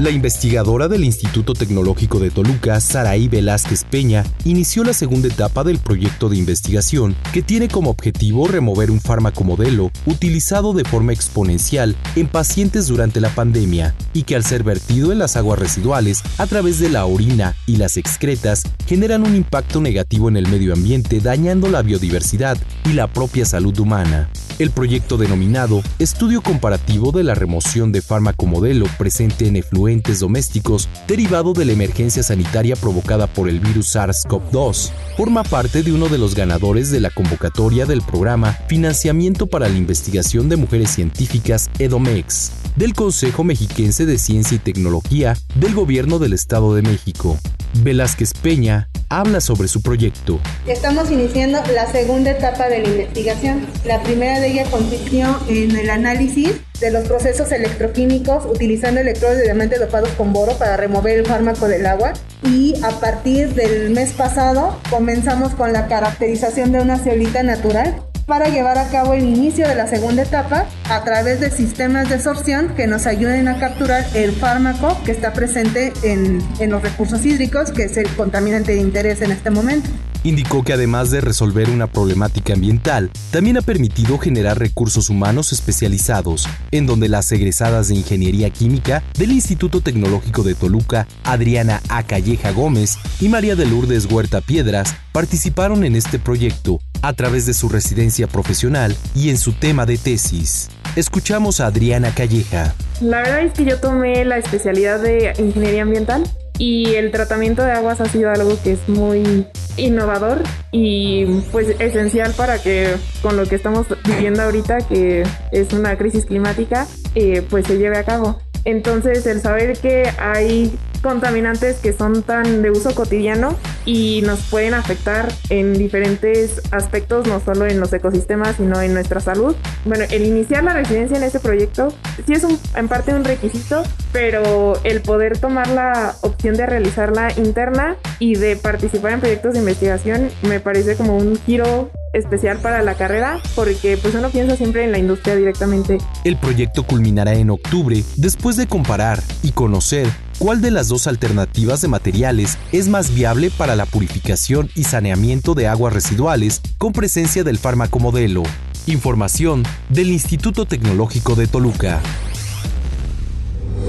La 0.00 0.08
investigadora 0.08 0.88
del 0.88 1.04
Instituto 1.04 1.52
Tecnológico 1.52 2.20
de 2.20 2.30
Toluca, 2.30 2.80
Saraí 2.80 3.28
Velázquez 3.28 3.84
Peña, 3.84 4.24
inició 4.46 4.82
la 4.82 4.94
segunda 4.94 5.28
etapa 5.28 5.62
del 5.62 5.76
proyecto 5.76 6.30
de 6.30 6.38
investigación 6.38 7.14
que 7.34 7.42
tiene 7.42 7.68
como 7.68 7.90
objetivo 7.90 8.48
remover 8.48 8.90
un 8.90 8.98
fármaco 8.98 9.44
modelo 9.44 9.90
utilizado 10.06 10.72
de 10.72 10.84
forma 10.84 11.12
exponencial 11.12 11.96
en 12.16 12.28
pacientes 12.28 12.86
durante 12.86 13.20
la 13.20 13.28
pandemia 13.28 13.94
y 14.14 14.22
que 14.22 14.36
al 14.36 14.44
ser 14.44 14.62
vertido 14.62 15.12
en 15.12 15.18
las 15.18 15.36
aguas 15.36 15.58
residuales 15.58 16.22
a 16.38 16.46
través 16.46 16.78
de 16.78 16.88
la 16.88 17.04
orina 17.04 17.54
y 17.66 17.76
las 17.76 17.98
excretas 17.98 18.62
generan 18.86 19.22
un 19.26 19.36
impacto 19.36 19.82
negativo 19.82 20.30
en 20.30 20.38
el 20.38 20.48
medio 20.48 20.72
ambiente 20.72 21.20
dañando 21.20 21.68
la 21.68 21.82
biodiversidad 21.82 22.56
y 22.86 22.94
la 22.94 23.06
propia 23.06 23.44
salud 23.44 23.78
humana. 23.78 24.30
El 24.60 24.72
proyecto 24.72 25.16
denominado 25.16 25.80
Estudio 25.98 26.42
Comparativo 26.42 27.12
de 27.12 27.24
la 27.24 27.34
Remoción 27.34 27.92
de 27.92 28.02
Fármaco 28.02 28.44
Modelo 28.44 28.84
presente 28.98 29.46
en 29.46 29.56
efluentes 29.56 30.20
domésticos 30.20 30.86
derivado 31.08 31.54
de 31.54 31.64
la 31.64 31.72
emergencia 31.72 32.22
sanitaria 32.22 32.76
provocada 32.76 33.26
por 33.26 33.48
el 33.48 33.58
virus 33.58 33.96
SARS-CoV-2 33.96 34.90
forma 35.16 35.44
parte 35.44 35.82
de 35.82 35.92
uno 35.92 36.10
de 36.10 36.18
los 36.18 36.34
ganadores 36.34 36.90
de 36.90 37.00
la 37.00 37.08
convocatoria 37.08 37.86
del 37.86 38.02
programa 38.02 38.52
Financiamiento 38.68 39.46
para 39.46 39.66
la 39.66 39.78
Investigación 39.78 40.50
de 40.50 40.56
Mujeres 40.56 40.90
Científicas 40.90 41.70
EDOMEX 41.78 42.52
del 42.76 42.92
Consejo 42.92 43.44
Mexiquense 43.44 44.04
de 44.04 44.18
Ciencia 44.18 44.56
y 44.56 44.58
Tecnología 44.58 45.38
del 45.54 45.74
Gobierno 45.74 46.18
del 46.18 46.34
Estado 46.34 46.74
de 46.74 46.82
México. 46.82 47.38
Velázquez 47.82 48.34
Peña 48.34 48.90
habla 49.10 49.40
sobre 49.40 49.68
su 49.68 49.82
proyecto. 49.82 50.38
Estamos 50.66 51.10
iniciando 51.10 51.58
la 51.74 51.90
segunda 51.90 52.30
etapa 52.30 52.68
de 52.68 52.78
la 52.78 52.88
investigación. 52.88 53.66
La 53.84 54.02
primera 54.02 54.38
de 54.38 54.49
ella 54.50 54.64
consistió 54.70 55.38
en 55.48 55.76
el 55.76 55.90
análisis 55.90 56.60
de 56.80 56.90
los 56.90 57.06
procesos 57.06 57.52
electroquímicos 57.52 58.46
utilizando 58.46 59.00
electrodos 59.00 59.36
de 59.36 59.44
diamante 59.44 59.78
dopados 59.78 60.10
con 60.10 60.32
boro 60.32 60.52
para 60.58 60.76
remover 60.76 61.18
el 61.18 61.26
fármaco 61.26 61.68
del 61.68 61.86
agua. 61.86 62.14
Y 62.42 62.74
a 62.82 62.90
partir 63.00 63.54
del 63.54 63.90
mes 63.90 64.12
pasado 64.12 64.80
comenzamos 64.88 65.54
con 65.54 65.72
la 65.72 65.86
caracterización 65.86 66.72
de 66.72 66.80
una 66.80 66.98
ceolita 66.98 67.42
natural 67.42 68.09
para 68.30 68.48
llevar 68.48 68.78
a 68.78 68.88
cabo 68.90 69.12
el 69.12 69.24
inicio 69.24 69.66
de 69.66 69.74
la 69.74 69.88
segunda 69.88 70.22
etapa 70.22 70.66
a 70.88 71.02
través 71.02 71.40
de 71.40 71.50
sistemas 71.50 72.08
de 72.08 72.14
absorción 72.14 72.76
que 72.76 72.86
nos 72.86 73.08
ayuden 73.08 73.48
a 73.48 73.58
capturar 73.58 74.06
el 74.14 74.30
fármaco 74.30 74.96
que 75.04 75.10
está 75.10 75.32
presente 75.32 75.92
en, 76.04 76.38
en 76.60 76.70
los 76.70 76.80
recursos 76.80 77.26
hídricos, 77.26 77.72
que 77.72 77.86
es 77.86 77.96
el 77.96 78.08
contaminante 78.10 78.70
de 78.70 78.80
interés 78.80 79.20
en 79.22 79.32
este 79.32 79.50
momento. 79.50 79.90
Indicó 80.22 80.62
que 80.62 80.74
además 80.74 81.10
de 81.10 81.20
resolver 81.20 81.70
una 81.70 81.88
problemática 81.88 82.52
ambiental, 82.52 83.10
también 83.32 83.56
ha 83.56 83.62
permitido 83.62 84.16
generar 84.18 84.60
recursos 84.60 85.10
humanos 85.10 85.52
especializados, 85.52 86.46
en 86.70 86.86
donde 86.86 87.08
las 87.08 87.32
egresadas 87.32 87.88
de 87.88 87.96
Ingeniería 87.96 88.50
Química 88.50 89.02
del 89.18 89.32
Instituto 89.32 89.80
Tecnológico 89.80 90.44
de 90.44 90.54
Toluca, 90.54 91.08
Adriana 91.24 91.80
A. 91.88 92.04
Calleja 92.04 92.52
Gómez 92.52 92.96
y 93.18 93.28
María 93.28 93.56
de 93.56 93.66
Lourdes 93.66 94.06
Huerta 94.06 94.40
Piedras, 94.40 94.94
participaron 95.10 95.82
en 95.84 95.96
este 95.96 96.20
proyecto 96.20 96.78
a 97.02 97.12
través 97.12 97.46
de 97.46 97.54
su 97.54 97.68
residencia 97.68 98.26
profesional 98.26 98.96
y 99.14 99.30
en 99.30 99.38
su 99.38 99.52
tema 99.52 99.86
de 99.86 99.98
tesis. 99.98 100.68
Escuchamos 100.96 101.60
a 101.60 101.66
Adriana 101.66 102.12
Calleja. 102.14 102.74
La 103.00 103.18
verdad 103.18 103.42
es 103.42 103.52
que 103.52 103.64
yo 103.64 103.78
tomé 103.78 104.24
la 104.24 104.38
especialidad 104.38 105.00
de 105.00 105.32
Ingeniería 105.38 105.82
Ambiental 105.82 106.24
y 106.58 106.94
el 106.94 107.10
tratamiento 107.10 107.62
de 107.62 107.72
aguas 107.72 108.00
ha 108.02 108.06
sido 108.06 108.30
algo 108.30 108.58
que 108.62 108.72
es 108.72 108.88
muy 108.88 109.46
innovador 109.78 110.42
y 110.72 111.24
pues 111.52 111.68
esencial 111.80 112.34
para 112.34 112.62
que 112.62 112.96
con 113.22 113.36
lo 113.36 113.46
que 113.46 113.54
estamos 113.54 113.86
viviendo 114.04 114.42
ahorita, 114.42 114.78
que 114.86 115.24
es 115.52 115.72
una 115.72 115.96
crisis 115.96 116.26
climática, 116.26 116.86
eh, 117.14 117.42
pues 117.48 117.66
se 117.66 117.78
lleve 117.78 117.96
a 117.96 118.04
cabo. 118.04 118.38
Entonces 118.66 119.26
el 119.26 119.40
saber 119.40 119.78
que 119.78 120.10
hay 120.18 120.70
contaminantes 121.02 121.76
que 121.76 121.92
son 121.92 122.22
tan 122.22 122.62
de 122.62 122.70
uso 122.70 122.94
cotidiano 122.94 123.56
y 123.84 124.22
nos 124.22 124.40
pueden 124.42 124.74
afectar 124.74 125.32
en 125.48 125.74
diferentes 125.74 126.60
aspectos, 126.70 127.26
no 127.26 127.40
solo 127.40 127.66
en 127.66 127.80
los 127.80 127.92
ecosistemas, 127.92 128.56
sino 128.56 128.80
en 128.80 128.94
nuestra 128.94 129.20
salud. 129.20 129.54
Bueno, 129.84 130.04
el 130.10 130.24
iniciar 130.24 130.64
la 130.64 130.74
residencia 130.74 131.16
en 131.16 131.22
este 131.22 131.40
proyecto 131.40 131.92
sí 132.26 132.32
es 132.32 132.44
un, 132.44 132.58
en 132.76 132.88
parte 132.88 133.14
un 133.14 133.24
requisito, 133.24 133.82
pero 134.12 134.74
el 134.84 135.00
poder 135.00 135.38
tomar 135.38 135.68
la 135.68 136.14
opción 136.22 136.56
de 136.56 136.66
realizarla 136.66 137.32
interna 137.36 137.96
y 138.18 138.34
de 138.34 138.56
participar 138.56 139.12
en 139.12 139.20
proyectos 139.20 139.54
de 139.54 139.60
investigación 139.60 140.30
me 140.42 140.60
parece 140.60 140.96
como 140.96 141.16
un 141.16 141.38
giro 141.46 141.90
especial 142.12 142.58
para 142.58 142.82
la 142.82 142.94
carrera 142.94 143.38
porque 143.54 143.96
pues 143.96 144.14
uno 144.14 144.30
piensa 144.30 144.56
siempre 144.56 144.84
en 144.84 144.92
la 144.92 144.98
industria 144.98 145.36
directamente. 145.36 145.98
El 146.24 146.36
proyecto 146.36 146.82
culminará 146.82 147.34
en 147.34 147.50
octubre 147.50 148.02
después 148.16 148.56
de 148.56 148.66
comparar 148.66 149.22
y 149.42 149.52
conocer 149.52 150.08
cuál 150.40 150.62
de 150.62 150.70
las 150.70 150.88
dos 150.88 151.06
alternativas 151.06 151.82
de 151.82 151.88
materiales 151.88 152.56
es 152.72 152.88
más 152.88 153.14
viable 153.14 153.50
para 153.50 153.76
la 153.76 153.84
purificación 153.84 154.70
y 154.74 154.84
saneamiento 154.84 155.54
de 155.54 155.68
aguas 155.68 155.92
residuales 155.92 156.62
con 156.78 156.92
presencia 156.94 157.44
del 157.44 157.58
fármaco 157.58 158.00
modelo. 158.00 158.42
Información 158.86 159.64
del 159.90 160.08
Instituto 160.10 160.64
Tecnológico 160.64 161.34
de 161.36 161.46
Toluca. 161.46 162.00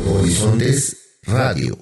Horizontes 0.06 0.98
Radio. 1.24 1.78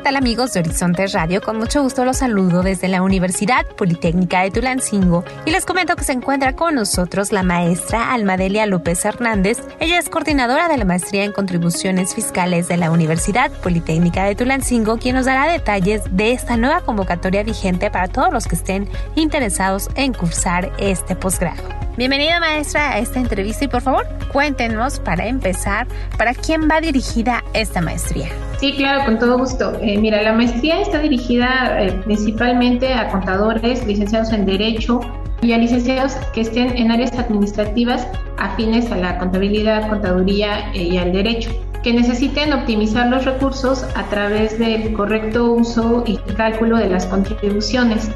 ¿Qué 0.00 0.04
tal 0.04 0.16
amigos 0.16 0.54
de 0.54 0.60
Horizontes 0.60 1.12
Radio? 1.12 1.42
Con 1.42 1.58
mucho 1.58 1.82
gusto 1.82 2.06
los 2.06 2.16
saludo 2.16 2.62
desde 2.62 2.88
la 2.88 3.02
Universidad 3.02 3.66
Politécnica 3.76 4.40
de 4.40 4.50
Tulancingo 4.50 5.24
y 5.44 5.50
les 5.50 5.66
comento 5.66 5.94
que 5.94 6.04
se 6.04 6.12
encuentra 6.12 6.56
con 6.56 6.74
nosotros 6.74 7.32
la 7.32 7.42
maestra 7.42 8.14
Almadelia 8.14 8.64
López 8.64 9.04
Hernández. 9.04 9.58
Ella 9.78 9.98
es 9.98 10.08
coordinadora 10.08 10.68
de 10.68 10.78
la 10.78 10.86
maestría 10.86 11.24
en 11.24 11.32
contribuciones 11.32 12.14
fiscales 12.14 12.66
de 12.66 12.78
la 12.78 12.90
Universidad 12.90 13.50
Politécnica 13.50 14.24
de 14.24 14.34
Tulancingo, 14.34 14.96
quien 14.96 15.16
nos 15.16 15.26
dará 15.26 15.52
detalles 15.52 16.00
de 16.10 16.32
esta 16.32 16.56
nueva 16.56 16.80
convocatoria 16.80 17.42
vigente 17.42 17.90
para 17.90 18.08
todos 18.08 18.32
los 18.32 18.46
que 18.46 18.56
estén 18.56 18.88
interesados 19.16 19.90
en 19.96 20.14
cursar 20.14 20.72
este 20.78 21.14
posgrado. 21.14 21.62
Bienvenida 21.98 22.40
maestra 22.40 22.92
a 22.92 22.98
esta 23.00 23.20
entrevista 23.20 23.66
y 23.66 23.68
por 23.68 23.82
favor 23.82 24.06
cuéntenos 24.32 25.00
para 25.00 25.26
empezar 25.26 25.86
para 26.16 26.32
quién 26.32 26.66
va 26.70 26.80
dirigida 26.80 27.44
esta 27.52 27.82
maestría. 27.82 28.30
Sí, 28.58 28.74
claro, 28.74 29.04
con 29.04 29.18
todo 29.18 29.38
gusto. 29.38 29.78
Eh, 29.90 29.98
mira, 29.98 30.22
la 30.22 30.32
maestría 30.32 30.80
está 30.80 31.00
dirigida 31.00 31.82
eh, 31.82 31.90
principalmente 32.04 32.94
a 32.94 33.08
contadores, 33.08 33.84
licenciados 33.84 34.32
en 34.32 34.46
Derecho 34.46 35.00
y 35.42 35.50
a 35.50 35.58
licenciados 35.58 36.12
que 36.32 36.42
estén 36.42 36.76
en 36.76 36.92
áreas 36.92 37.18
administrativas 37.18 38.06
afines 38.38 38.92
a 38.92 38.96
la 38.96 39.18
contabilidad, 39.18 39.88
contaduría 39.88 40.72
eh, 40.74 40.84
y 40.84 40.96
al 40.96 41.12
derecho 41.12 41.50
que 41.82 41.92
necesiten 41.92 42.52
optimizar 42.52 43.08
los 43.08 43.24
recursos 43.24 43.84
a 43.96 44.04
través 44.10 44.60
del 44.60 44.92
correcto 44.92 45.54
uso 45.54 46.04
y 46.06 46.18
cálculo 46.36 46.76
de 46.76 46.88
las 46.88 47.06
contribuciones. 47.06 48.12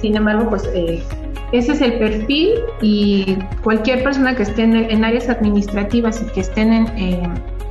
Sin 0.00 0.16
embargo, 0.16 0.48
pues 0.48 0.70
ese 1.52 1.72
es 1.72 1.80
el 1.82 1.98
perfil 1.98 2.54
y 2.80 3.36
cualquier 3.62 4.02
persona 4.04 4.34
que 4.34 4.44
esté 4.44 4.62
en, 4.62 5.04
áreas 5.04 5.28
administrativas 5.28 6.22
y 6.22 6.32
que 6.32 6.40
estén 6.40 6.72
en, 6.72 6.86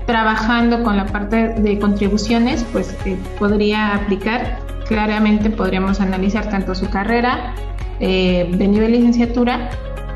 trabajando 0.07 0.81
con 0.81 0.97
la 0.97 1.05
parte 1.05 1.49
de 1.49 1.77
contribuciones, 1.77 2.65
pues 2.71 2.95
eh, 3.05 3.17
podría 3.37 3.93
aplicar. 3.93 4.57
Claramente 4.87 5.49
podríamos 5.49 5.99
analizar 5.99 6.49
tanto 6.49 6.73
su 6.73 6.89
carrera 6.89 7.53
eh, 7.99 8.49
de 8.51 8.67
nivel 8.67 8.93
licenciatura 8.93 9.69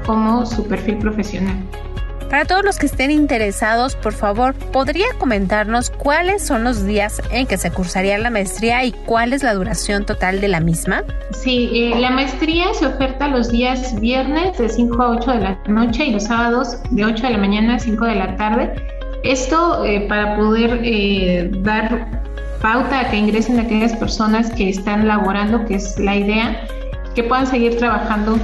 como 0.06 0.46
su 0.46 0.66
perfil 0.66 0.98
profesional. 0.98 1.58
Para 2.32 2.46
todos 2.46 2.64
los 2.64 2.80
que 2.80 2.86
estén 2.86 3.12
interesados, 3.12 3.98
por 3.98 4.14
favor, 4.14 4.54
¿podría 4.54 5.08
comentarnos 5.18 5.90
cuáles 5.90 6.42
son 6.48 6.64
los 6.64 6.86
días 6.86 7.22
en 7.30 7.46
que 7.46 7.58
se 7.58 7.72
cursaría 7.72 8.18
la 8.20 8.30
maestría 8.30 8.86
y 8.86 8.94
cuál 8.94 9.34
es 9.34 9.44
la 9.44 9.54
duración 9.54 10.06
total 10.06 10.40
de 10.40 10.48
la 10.48 10.62
misma? 10.62 11.04
Sí, 11.34 11.70
eh, 11.74 12.00
la 12.00 12.10
maestría 12.10 12.74
se 12.74 12.86
oferta 12.86 13.28
los 13.28 13.52
días 13.52 14.00
viernes 14.00 14.58
de 14.58 14.70
5 14.70 15.04
a 15.04 15.10
8 15.18 15.32
de 15.32 15.40
la 15.40 15.60
noche 15.68 16.06
y 16.06 16.12
los 16.12 16.24
sábados 16.24 16.78
de 16.92 17.04
8 17.04 17.22
de 17.22 17.30
la 17.32 17.38
mañana 17.38 17.76
a 17.76 17.80
5 17.80 18.06
de 18.06 18.16
la 18.16 18.38
tarde. 18.38 18.91
Esto 19.24 19.86
eh, 19.86 20.06
para 20.08 20.36
poder 20.36 20.82
eh, 20.84 21.52
dar 21.60 22.08
pauta 22.62 23.02
a 23.02 23.10
que 23.10 23.18
ingresen 23.18 23.60
aquellas 23.60 23.96
personas 23.96 24.50
que 24.52 24.70
están 24.70 25.08
laborando, 25.08 25.66
que 25.66 25.76
es 25.76 26.00
la 26.00 26.16
idea, 26.16 26.66
que 27.16 27.24
puedan 27.24 27.46
seguir 27.46 27.78
trabajando 27.78 28.38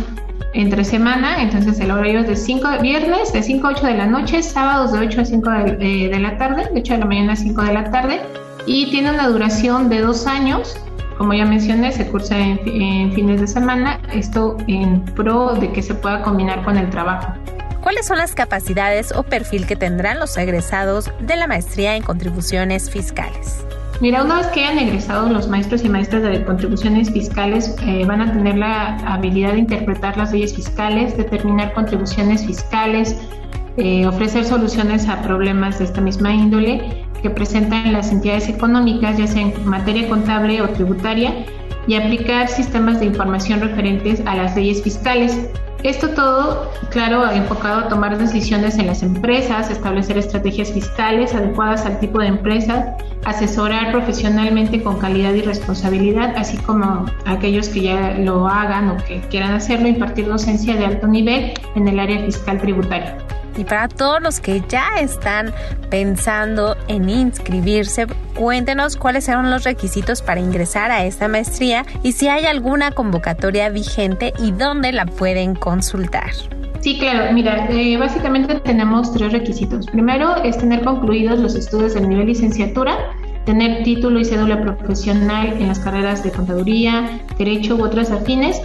entre 0.54 0.84
semana, 0.84 1.42
entonces 1.42 1.80
el 1.80 1.92
horario 1.92 2.22
es 2.22 2.28
de 2.28 2.36
5 2.36 2.68
viernes 2.82 3.32
de 3.34 3.44
5 3.44 3.68
a 3.68 3.70
8 3.72 3.88
de 3.88 3.94
la 3.94 4.08
noche, 4.08 4.42
sábados 4.42 4.92
de 4.92 5.00
8 5.00 5.22
a 5.22 5.26
5 5.26 5.50
de, 5.50 6.10
de, 6.10 6.20
la 6.20 6.38
tarde, 6.38 6.63
de 6.74 6.80
8 6.80 6.94
de 6.94 7.00
la 7.00 7.06
mañana 7.06 7.34
a 7.34 7.36
5 7.36 7.62
de 7.62 7.74
la 7.74 7.92
tarde, 7.92 8.22
y 8.66 8.90
tiene 8.90 9.12
una 9.12 9.28
duración 9.28 9.90
de 9.90 10.02
dos 10.02 10.26
años. 10.28 10.78
Como 11.18 11.34
ya 11.34 11.46
mencioné, 11.46 11.92
se 11.92 12.08
cursa 12.08 12.38
en 12.38 13.12
fines 13.13 13.42
de 13.42 13.48
semana, 13.48 14.00
esto 14.13 14.58
en 14.68 15.02
pro 15.16 15.56
de 15.56 15.72
que 15.72 15.82
se 15.82 15.96
pueda 15.96 16.22
combinar 16.22 16.63
con 16.63 16.78
el 16.78 16.90
trabajo. 16.90 17.34
¿Cuáles 17.82 18.08
son 18.08 18.18
las 18.18 18.34
capacidades 18.34 19.12
o 19.13 19.24
perfil 19.24 19.66
que 19.66 19.76
tendrán 19.76 20.20
los 20.20 20.38
egresados 20.38 21.12
de 21.20 21.36
la 21.36 21.48
maestría 21.48 21.96
en 21.96 22.04
contribuciones 22.04 22.90
fiscales? 22.90 23.63
Mira, 24.00 24.24
una 24.24 24.38
vez 24.38 24.48
que 24.48 24.63
hayan 24.63 24.78
egresado 24.78 25.28
los 25.30 25.48
maestros 25.48 25.84
y 25.84 25.90
maestras 25.90 26.22
de 26.22 26.44
contribuciones 26.46 27.10
fiscales, 27.10 27.76
eh, 27.82 28.06
van 28.06 28.22
a 28.22 28.32
tener 28.32 28.58
la 28.58 28.98
habilidad 29.12 29.54
de 29.54 29.60
interpretar 29.60 30.16
las 30.18 30.32
leyes 30.32 30.54
fiscales, 30.54 31.18
determinar 31.18 31.74
contribuciones 31.74 32.46
fiscales, 32.46 33.16
eh, 33.78 34.06
ofrecer 34.06 34.46
soluciones 34.46 35.08
a 35.08 35.22
problemas 35.24 35.80
de 35.80 35.86
esta 35.86 36.02
misma 36.02 36.34
índole 36.34 37.06
que 37.22 37.30
presentan 37.32 37.92
las 37.94 38.12
entidades 38.12 38.48
económicas, 38.50 39.18
ya 39.18 39.26
sea 39.26 39.42
en 39.42 39.66
materia 39.66 40.08
contable 40.08 40.62
o 40.62 40.70
tributaria, 40.70 41.34
y 41.88 41.95
aplicar 41.95 42.47
sistemas 42.50 43.00
de 43.00 43.08
información 43.08 43.62
referentes 43.62 44.21
a 44.26 44.36
las 44.36 44.56
leyes 44.56 44.84
fiscales. 44.84 45.50
Esto 45.84 46.10
todo, 46.10 46.71
claro, 46.89 47.30
enfocado 47.32 47.82
a 47.82 47.88
tomar 47.88 48.17
decisiones 48.17 48.78
en 48.78 48.88
las 48.88 49.04
empresas, 49.04 49.69
establecer 49.69 50.17
estrategias 50.17 50.71
fiscales 50.71 51.34
adecuadas 51.34 51.86
al 51.86 52.00
tipo 52.00 52.19
de 52.19 52.28
empresa, 52.28 52.97
asesorar 53.26 53.91
profesionalmente 53.91 54.82
con 54.82 54.97
calidad 54.97 55.34
y 55.34 55.41
responsabilidad, 55.41 56.34
así 56.36 56.58
como 56.58 57.06
aquellos 57.26 57.69
que 57.69 57.82
ya 57.82 58.15
lo 58.17 58.47
hagan 58.47 58.89
o 58.89 58.97
que 59.06 59.21
quieran 59.30 59.54
hacerlo, 59.54 59.88
impartir 59.88 60.28
docencia 60.28 60.76
de 60.76 60.86
alto 60.86 61.08
nivel 61.08 61.54
en 61.76 61.88
el 61.88 62.00
área 62.00 62.26
fiscal 62.26 62.60
tributaria. 62.60 63.15
Y 63.58 63.63
para 63.63 63.88
todos 63.88 64.22
los 64.22 64.39
que 64.39 64.63
ya 64.70 65.00
están 65.00 65.52
pensando 65.89 66.78
en 66.88 67.10
inscribirse, 67.10 68.06
cuéntenos 68.36 68.96
cuáles 68.96 69.26
son 69.26 69.50
los 69.50 69.63
requisitos 69.63 70.22
para 70.22 70.39
ingresar 70.39 70.91
a 70.91 71.06
esta 71.06 71.28
maestría 71.28 71.86
y 72.04 72.12
si 72.12 72.28
hay 72.28 72.46
alguna 72.46 72.91
convocatoria 72.91 73.70
vigente 73.70 74.34
y 74.39 74.52
dónde 74.52 74.91
la 74.91 75.06
pueden 75.06 75.56
consultar. 75.56 76.32
Sí, 76.82 77.00
claro. 77.00 77.34
Mira, 77.34 77.67
eh, 77.70 77.98
básicamente 77.98 78.60
tenemos 78.60 79.12
tres 79.12 79.32
requisitos. 79.32 79.88
Primero 79.88 80.36
es 80.43 80.58
tener 80.58 80.84
concluidos 80.84 81.39
los 81.39 81.56
estudios 81.56 81.96
del 81.96 82.08
nivel 82.08 82.28
licenciatura, 82.28 82.98
tener 83.46 83.84
título 83.84 84.20
y 84.20 84.26
cédula 84.26 84.62
profesional 84.62 85.48
en 85.60 85.67
las 85.67 85.80
carreras 85.80 86.24
de 86.24 86.32
contaduría, 86.32 87.20
derecho 87.38 87.76
u 87.76 87.84
otras 87.84 88.12
afines, 88.12 88.62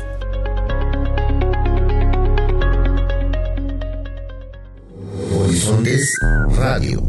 Horizontes 5.34 6.13
Radio. 6.58 7.02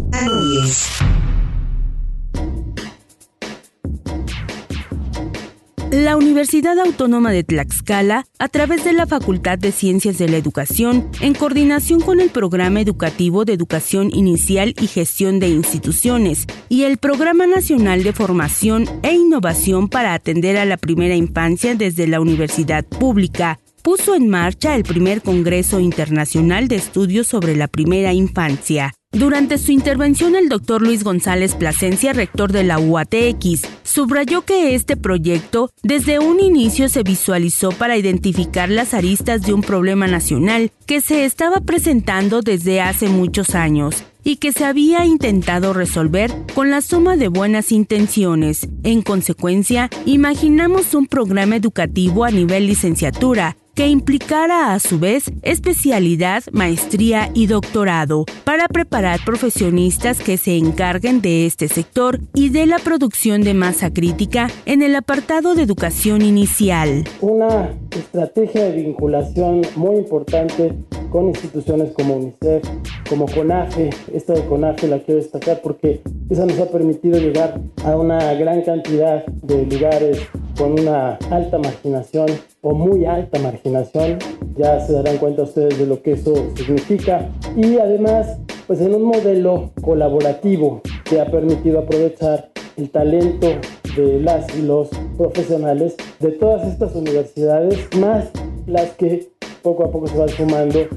La 5.90 6.18
Universidad 6.18 6.78
Autónoma 6.78 7.32
de 7.32 7.44
Tlaxcala, 7.44 8.26
a 8.38 8.48
través 8.48 8.84
de 8.84 8.92
la 8.92 9.06
Facultad 9.06 9.58
de 9.58 9.72
Ciencias 9.72 10.18
de 10.18 10.28
la 10.28 10.36
Educación, 10.36 11.08
en 11.22 11.32
coordinación 11.32 12.00
con 12.00 12.20
el 12.20 12.28
Programa 12.28 12.82
Educativo 12.82 13.46
de 13.46 13.54
Educación 13.54 14.10
Inicial 14.12 14.74
y 14.78 14.86
Gestión 14.86 15.38
de 15.40 15.48
Instituciones 15.48 16.44
y 16.68 16.82
el 16.82 16.98
Programa 16.98 17.46
Nacional 17.46 18.02
de 18.02 18.12
Formación 18.12 18.84
e 19.02 19.14
Innovación 19.14 19.88
para 19.88 20.12
atender 20.12 20.58
a 20.58 20.66
la 20.66 20.76
primera 20.76 21.14
infancia 21.14 21.74
desde 21.74 22.06
la 22.06 22.20
Universidad 22.20 22.84
Pública, 22.84 23.58
puso 23.82 24.14
en 24.14 24.28
marcha 24.28 24.74
el 24.74 24.82
primer 24.82 25.22
Congreso 25.22 25.80
Internacional 25.80 26.68
de 26.68 26.76
Estudios 26.76 27.26
sobre 27.26 27.56
la 27.56 27.68
Primera 27.68 28.12
Infancia. 28.12 28.92
Durante 29.10 29.56
su 29.56 29.72
intervención, 29.72 30.36
el 30.36 30.50
doctor 30.50 30.82
Luis 30.82 31.02
González 31.02 31.54
Plasencia, 31.54 32.12
rector 32.12 32.52
de 32.52 32.62
la 32.62 32.78
UATX, 32.78 33.62
subrayó 33.82 34.42
que 34.42 34.74
este 34.74 34.98
proyecto 34.98 35.70
desde 35.82 36.18
un 36.18 36.40
inicio 36.40 36.90
se 36.90 37.02
visualizó 37.02 37.70
para 37.70 37.96
identificar 37.96 38.68
las 38.68 38.92
aristas 38.92 39.42
de 39.42 39.54
un 39.54 39.62
problema 39.62 40.06
nacional 40.08 40.72
que 40.84 41.00
se 41.00 41.24
estaba 41.24 41.60
presentando 41.62 42.42
desde 42.42 42.82
hace 42.82 43.08
muchos 43.08 43.54
años 43.54 44.04
y 44.24 44.36
que 44.36 44.52
se 44.52 44.66
había 44.66 45.06
intentado 45.06 45.72
resolver 45.72 46.30
con 46.54 46.70
la 46.70 46.82
suma 46.82 47.16
de 47.16 47.28
buenas 47.28 47.72
intenciones. 47.72 48.68
En 48.82 49.00
consecuencia, 49.00 49.88
imaginamos 50.04 50.92
un 50.92 51.06
programa 51.06 51.56
educativo 51.56 52.26
a 52.26 52.30
nivel 52.30 52.66
licenciatura 52.66 53.56
que 53.78 53.86
implicara 53.86 54.74
a 54.74 54.80
su 54.80 54.98
vez 54.98 55.30
especialidad, 55.42 56.42
maestría 56.50 57.30
y 57.32 57.46
doctorado 57.46 58.24
para 58.42 58.66
preparar 58.66 59.20
profesionistas 59.24 60.18
que 60.18 60.36
se 60.36 60.56
encarguen 60.56 61.20
de 61.22 61.46
este 61.46 61.68
sector 61.68 62.18
y 62.34 62.48
de 62.48 62.66
la 62.66 62.80
producción 62.80 63.42
de 63.42 63.54
masa 63.54 63.92
crítica 63.92 64.48
en 64.66 64.82
el 64.82 64.96
apartado 64.96 65.54
de 65.54 65.62
educación 65.62 66.22
inicial. 66.22 67.04
Una 67.20 67.72
estrategia 67.92 68.64
de 68.64 68.82
vinculación 68.82 69.62
muy 69.76 69.94
importante 69.94 70.74
con 71.10 71.28
instituciones 71.28 71.92
como 71.92 72.16
UNICEF, 72.16 72.64
como 73.08 73.26
CONAFE. 73.26 73.90
Esta 74.12 74.34
de 74.34 74.44
CONAFE 74.46 74.88
la 74.88 74.98
quiero 75.04 75.20
destacar 75.20 75.60
porque 75.62 76.02
esa 76.28 76.46
nos 76.46 76.58
ha 76.58 76.68
permitido 76.68 77.20
llegar 77.20 77.60
a 77.84 77.96
una 77.96 78.34
gran 78.34 78.62
cantidad 78.62 79.24
de 79.24 79.66
lugares 79.66 80.18
con 80.56 80.80
una 80.80 81.14
alta 81.30 81.58
marginación 81.58 82.26
o 82.68 82.74
muy 82.74 83.06
alta 83.06 83.38
marginación. 83.38 84.18
Ya 84.56 84.78
se 84.80 84.92
darán 84.92 85.16
cuenta 85.16 85.42
ustedes 85.42 85.78
de 85.78 85.86
lo 85.86 86.02
que 86.02 86.12
eso 86.12 86.34
significa. 86.54 87.28
Y 87.56 87.78
además, 87.78 88.38
pues 88.66 88.80
en 88.80 88.94
un 88.94 89.04
modelo 89.04 89.70
colaborativo 89.80 90.82
que 91.04 91.20
ha 91.20 91.30
permitido 91.30 91.80
aprovechar 91.80 92.50
el 92.76 92.90
talento 92.90 93.48
de 93.96 94.20
las 94.20 94.54
y 94.56 94.62
los 94.62 94.88
profesionales 95.16 95.96
de 96.20 96.32
todas 96.32 96.66
estas 96.68 96.94
universidades, 96.94 97.88
más 97.98 98.26
las 98.66 98.90
que 98.92 99.28
poco 99.62 99.84
a 99.84 99.90
poco 99.90 100.06
se 100.06 100.18
van 100.18 100.28
sumando 100.28 100.80
eh, 100.80 100.88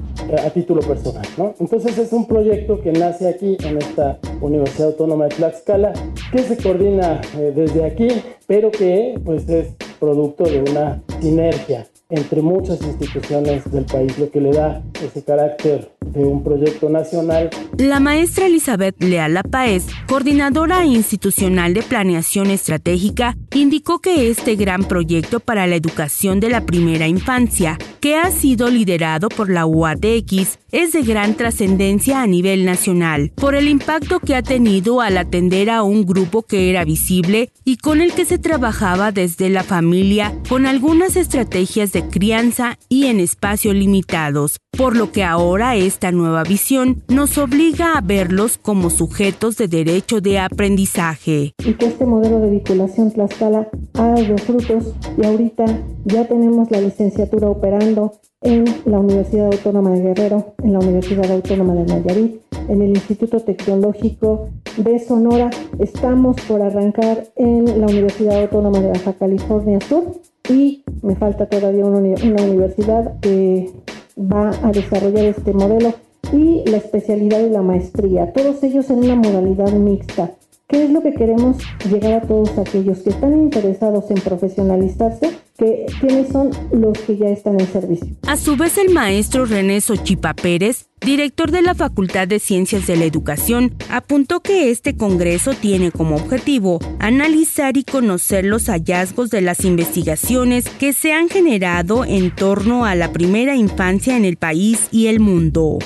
a 0.46 0.50
título 0.50 0.82
personal. 0.82 1.26
¿no? 1.38 1.56
Entonces 1.60 1.98
es 1.98 2.12
un 2.14 2.28
proyecto 2.28 2.82
que 2.82 2.92
nace 2.92 3.30
aquí 3.30 3.58
en 3.64 3.78
esta 3.78 4.20
Universidad 4.42 4.90
Autónoma 4.90 5.26
de 5.26 5.36
Tlaxcala, 5.36 5.94
que 6.32 6.40
se 6.40 6.58
coordina 6.58 7.22
eh, 7.38 7.54
desde 7.56 7.86
aquí, 7.86 8.10
pero 8.46 8.70
que 8.72 9.20
pues 9.24 9.50
es 9.50 9.76
producto 10.02 10.46
de 10.46 10.60
una 10.64 11.00
sinergia 11.22 11.88
entre 12.12 12.42
muchas 12.42 12.82
instituciones 12.82 13.70
del 13.72 13.86
país, 13.86 14.18
lo 14.20 14.30
que 14.30 14.42
le 14.42 14.52
da 14.52 14.84
ese 15.04 15.24
carácter 15.24 15.92
de 16.06 16.24
un 16.24 16.44
proyecto 16.44 16.90
nacional. 16.90 17.50
La 17.78 18.00
maestra 18.00 18.46
Elizabeth 18.46 19.02
Leal 19.02 19.40
Paez, 19.50 19.88
coordinadora 20.08 20.86
institucional 20.86 21.74
de 21.74 21.84
planeación 21.84 22.52
estratégica, 22.52 23.38
indicó 23.54 24.00
que 24.00 24.30
este 24.30 24.56
gran 24.56 24.84
proyecto 24.84 25.40
para 25.40 25.68
la 25.68 25.76
educación 25.76 26.40
de 26.40 26.50
la 26.50 26.66
primera 26.66 27.08
infancia, 27.08 27.78
que 28.02 28.18
ha 28.18 28.30
sido 28.32 28.70
liderado 28.70 29.30
por 29.30 29.50
la 29.50 29.66
UATX, 29.66 30.60
es 30.72 30.92
de 30.92 31.04
gran 31.04 31.36
trascendencia 31.36 32.22
a 32.22 32.28
nivel 32.28 32.66
nacional, 32.66 33.32
por 33.36 33.56
el 33.56 33.68
impacto 33.68 34.20
que 34.20 34.36
ha 34.36 34.42
tenido 34.42 35.02
al 35.02 35.18
atender 35.18 35.70
a 35.70 35.84
un 35.84 36.06
grupo 36.06 36.44
que 36.44 36.70
era 36.70 36.84
visible 36.84 37.52
y 37.64 37.78
con 37.78 38.02
el 38.02 38.14
que 38.14 38.26
se 38.26 38.38
trabajaba 38.38 39.12
desde 39.12 39.50
la 39.50 39.64
familia 39.64 40.38
con 40.50 40.66
algunas 40.66 41.16
estrategias 41.16 41.92
de 41.92 42.01
crianza 42.10 42.78
y 42.90 43.06
en 43.06 43.20
espacios 43.20 43.76
limitados, 43.76 44.58
por 44.78 44.96
lo 44.96 45.12
que 45.12 45.24
ahora 45.24 45.76
esta 45.76 46.12
nueva 46.12 46.44
visión 46.44 47.04
nos 47.08 47.38
obliga 47.38 47.98
a 47.98 48.02
verlos 48.02 48.58
como 48.58 48.90
sujetos 48.90 49.58
de 49.58 49.68
derecho 49.68 50.22
de 50.22 50.40
aprendizaje. 50.40 51.54
Y 51.66 51.74
que 51.74 51.86
este 51.86 52.06
modelo 52.06 52.40
de 52.40 52.52
vinculación 52.52 53.12
Tlaxcala 53.12 53.70
ha 53.94 54.08
dado 54.08 54.38
frutos 54.38 54.94
y 55.18 55.26
ahorita 55.26 55.66
ya 56.06 56.28
tenemos 56.28 56.70
la 56.72 56.82
licenciatura 56.82 57.50
operando 57.50 58.20
en 58.42 58.66
la 58.86 59.00
Universidad 59.00 59.48
Autónoma 59.48 59.92
de 59.92 60.02
Guerrero, 60.02 60.56
en 60.64 60.74
la 60.74 60.80
Universidad 60.80 61.32
Autónoma 61.32 61.76
de 61.76 61.86
Nayarit, 61.86 62.42
en 62.68 62.82
el 62.82 62.90
Instituto 62.90 63.40
Tecnológico 63.40 64.50
de 64.78 65.00
Sonora. 65.00 65.50
Estamos 65.80 66.38
por 66.48 66.62
arrancar 66.62 67.28
en 67.36 67.80
la 67.80 67.86
Universidad 67.86 68.42
Autónoma 68.42 68.80
de 68.80 68.90
Baja 68.90 69.14
California 69.14 69.80
Sur 69.82 70.22
y 70.52 70.84
me 71.02 71.16
falta 71.16 71.48
todavía 71.48 71.86
una, 71.86 72.00
una 72.00 72.44
universidad 72.44 73.20
que 73.20 73.70
va 74.18 74.52
a 74.64 74.72
desarrollar 74.72 75.26
este 75.26 75.54
modelo 75.54 75.94
y 76.34 76.64
la 76.70 76.78
especialidad 76.78 77.40
y 77.40 77.50
la 77.50 77.62
maestría, 77.62 78.32
todos 78.34 78.62
ellos 78.64 78.90
en 78.90 79.00
una 79.00 79.16
modalidad 79.16 79.72
mixta. 79.72 80.32
¿Qué 80.68 80.86
es 80.86 80.90
lo 80.90 81.02
que 81.02 81.14
queremos 81.14 81.58
llegar 81.90 82.14
a 82.14 82.22
todos 82.22 82.58
aquellos 82.58 83.00
que 83.00 83.10
están 83.10 83.38
interesados 83.38 84.10
en 84.10 84.22
profesionalizarse? 84.22 85.32
Que, 85.62 85.86
¿Quiénes 86.00 86.32
son 86.32 86.50
los 86.72 86.98
que 86.98 87.18
ya 87.18 87.28
están 87.28 87.60
en 87.60 87.72
servicio? 87.72 88.08
A 88.26 88.36
su 88.36 88.58
vez, 88.58 88.80
el 88.80 88.90
maestro 88.90 89.46
René 89.46 89.80
Sochipa 89.80 90.34
Pérez, 90.34 90.88
director 91.00 91.52
de 91.52 91.62
la 91.62 91.76
Facultad 91.76 92.28
de 92.28 92.40
Ciencias 92.40 92.88
de 92.88 92.96
la 92.96 93.06
Educación, 93.06 93.76
apuntó 93.88 94.40
que 94.40 94.72
este 94.72 94.98
Congreso 94.98 95.54
tiene 95.54 95.92
como 95.92 96.16
objetivo 96.16 96.80
analizar 96.98 97.78
y 97.78 97.84
conocer 97.84 98.44
los 98.44 98.70
hallazgos 98.70 99.30
de 99.30 99.42
las 99.42 99.64
investigaciones 99.64 100.68
que 100.68 100.94
se 100.94 101.14
han 101.14 101.30
generado 101.30 102.06
en 102.06 102.36
torno 102.36 102.84
a 102.84 102.96
la 102.96 103.14
primera 103.14 103.56
infancia 103.56 104.18
en 104.18 104.26
el 104.26 104.38
país 104.38 104.88
y 104.90 105.08
el 105.08 105.20
mundo. 105.20 105.78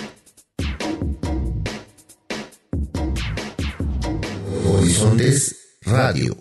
Horizontes 4.65 5.53
Radio. 5.81 6.37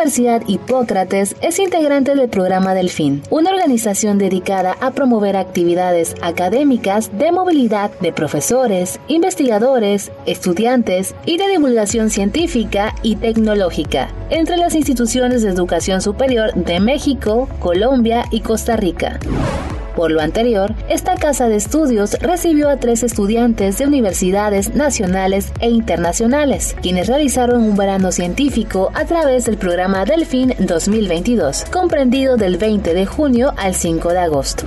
Universidad 0.00 0.40
Hipócrates 0.46 1.36
es 1.42 1.58
integrante 1.58 2.14
del 2.14 2.30
programa 2.30 2.72
Delfín, 2.72 3.22
una 3.28 3.50
organización 3.50 4.16
dedicada 4.16 4.74
a 4.80 4.92
promover 4.92 5.36
actividades 5.36 6.14
académicas 6.22 7.10
de 7.18 7.30
movilidad 7.32 7.90
de 8.00 8.10
profesores, 8.10 8.98
investigadores, 9.08 10.10
estudiantes 10.24 11.14
y 11.26 11.36
de 11.36 11.48
divulgación 11.48 12.08
científica 12.08 12.94
y 13.02 13.16
tecnológica 13.16 14.08
entre 14.30 14.56
las 14.56 14.74
instituciones 14.74 15.42
de 15.42 15.50
educación 15.50 16.00
superior 16.00 16.54
de 16.54 16.80
México, 16.80 17.46
Colombia 17.58 18.24
y 18.30 18.40
Costa 18.40 18.76
Rica. 18.76 19.20
Por 19.94 20.10
lo 20.10 20.20
anterior, 20.20 20.74
esta 20.88 21.16
casa 21.16 21.48
de 21.48 21.56
estudios 21.56 22.14
recibió 22.20 22.68
a 22.68 22.76
tres 22.76 23.02
estudiantes 23.02 23.78
de 23.78 23.86
universidades 23.86 24.74
nacionales 24.74 25.52
e 25.60 25.68
internacionales, 25.68 26.76
quienes 26.80 27.08
realizaron 27.08 27.62
un 27.62 27.76
verano 27.76 28.12
científico 28.12 28.90
a 28.94 29.04
través 29.04 29.46
del 29.46 29.56
programa 29.56 30.04
Delfín 30.04 30.54
2022, 30.58 31.64
comprendido 31.72 32.36
del 32.36 32.56
20 32.56 32.94
de 32.94 33.06
junio 33.06 33.52
al 33.56 33.74
5 33.74 34.10
de 34.10 34.18
agosto. 34.18 34.64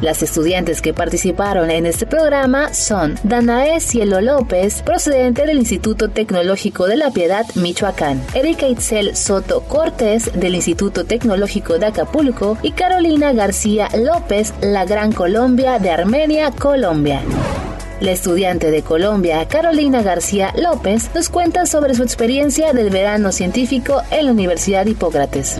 Las 0.00 0.22
estudiantes 0.22 0.80
que 0.80 0.94
participaron 0.94 1.72
en 1.72 1.84
este 1.84 2.06
programa 2.06 2.72
son 2.72 3.16
Danae 3.24 3.80
Cielo 3.80 4.20
López, 4.20 4.82
procedente 4.82 5.44
del 5.44 5.58
Instituto 5.58 6.08
Tecnológico 6.08 6.86
de 6.86 6.96
la 6.96 7.10
Piedad, 7.10 7.44
Michoacán, 7.56 8.22
Erika 8.32 8.68
Itzel 8.68 9.16
Soto 9.16 9.62
Cortés, 9.62 10.30
del 10.38 10.54
Instituto 10.54 11.04
Tecnológico 11.04 11.78
de 11.78 11.86
Acapulco, 11.86 12.56
y 12.62 12.72
Carolina 12.72 13.32
García 13.32 13.88
López, 13.96 14.54
La 14.60 14.84
Gran 14.84 15.10
Colombia 15.10 15.80
de 15.80 15.90
Armenia, 15.90 16.52
Colombia. 16.52 17.20
La 18.00 18.12
estudiante 18.12 18.70
de 18.70 18.82
Colombia, 18.82 19.48
Carolina 19.48 20.02
García 20.02 20.54
López, 20.56 21.10
nos 21.12 21.28
cuenta 21.28 21.66
sobre 21.66 21.96
su 21.96 22.04
experiencia 22.04 22.72
del 22.72 22.90
verano 22.90 23.32
científico 23.32 24.02
en 24.12 24.26
la 24.26 24.32
Universidad 24.32 24.86
Hipócrates. 24.86 25.58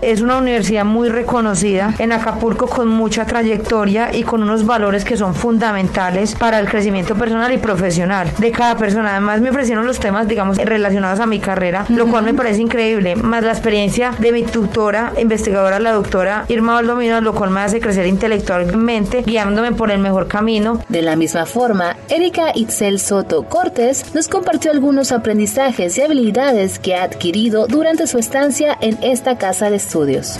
Es 0.00 0.20
una 0.20 0.38
universidad 0.38 0.84
muy 0.84 1.08
reconocida 1.08 1.92
en 1.98 2.12
Acapulco 2.12 2.68
con 2.68 2.88
mucha 2.88 3.26
trayectoria 3.26 4.14
y 4.14 4.22
con 4.22 4.42
unos 4.42 4.64
valores 4.64 5.04
que 5.04 5.16
son 5.16 5.34
fundamentales 5.34 6.36
para 6.36 6.60
el 6.60 6.68
crecimiento 6.68 7.16
personal 7.16 7.52
y 7.52 7.58
profesional 7.58 8.30
de 8.38 8.52
cada 8.52 8.76
persona. 8.76 9.10
Además 9.12 9.40
me 9.40 9.50
ofrecieron 9.50 9.86
los 9.86 9.98
temas, 9.98 10.28
digamos, 10.28 10.58
relacionados 10.58 11.18
a 11.18 11.26
mi 11.26 11.40
carrera, 11.40 11.84
lo 11.88 12.06
cual 12.06 12.24
me 12.24 12.34
parece 12.34 12.62
increíble, 12.62 13.16
más 13.16 13.42
la 13.42 13.52
experiencia 13.52 14.12
de 14.18 14.30
mi 14.30 14.44
tutora, 14.44 15.12
investigadora, 15.18 15.80
la 15.80 15.92
doctora 15.92 16.44
Irma 16.48 16.74
Valdomino, 16.74 17.20
lo 17.20 17.34
cual 17.34 17.50
me 17.50 17.60
hace 17.60 17.80
crecer 17.80 18.06
intelectualmente, 18.06 19.22
guiándome 19.22 19.72
por 19.72 19.90
el 19.90 19.98
mejor 19.98 20.28
camino. 20.28 20.80
De 20.88 21.02
la 21.02 21.16
misma 21.16 21.44
forma, 21.44 21.96
Erika 22.08 22.52
Itzel 22.54 23.00
Soto 23.00 23.42
Cortés 23.44 24.14
nos 24.14 24.28
compartió 24.28 24.70
algunos 24.70 25.10
aprendizajes 25.10 25.98
y 25.98 26.02
habilidades 26.02 26.78
que 26.78 26.94
ha 26.94 27.02
adquirido 27.02 27.66
durante 27.66 28.06
su 28.06 28.18
estancia 28.18 28.78
en 28.80 28.96
esta 29.02 29.38
casa 29.38 29.70
de 29.70 29.87
estudios. 29.88 30.38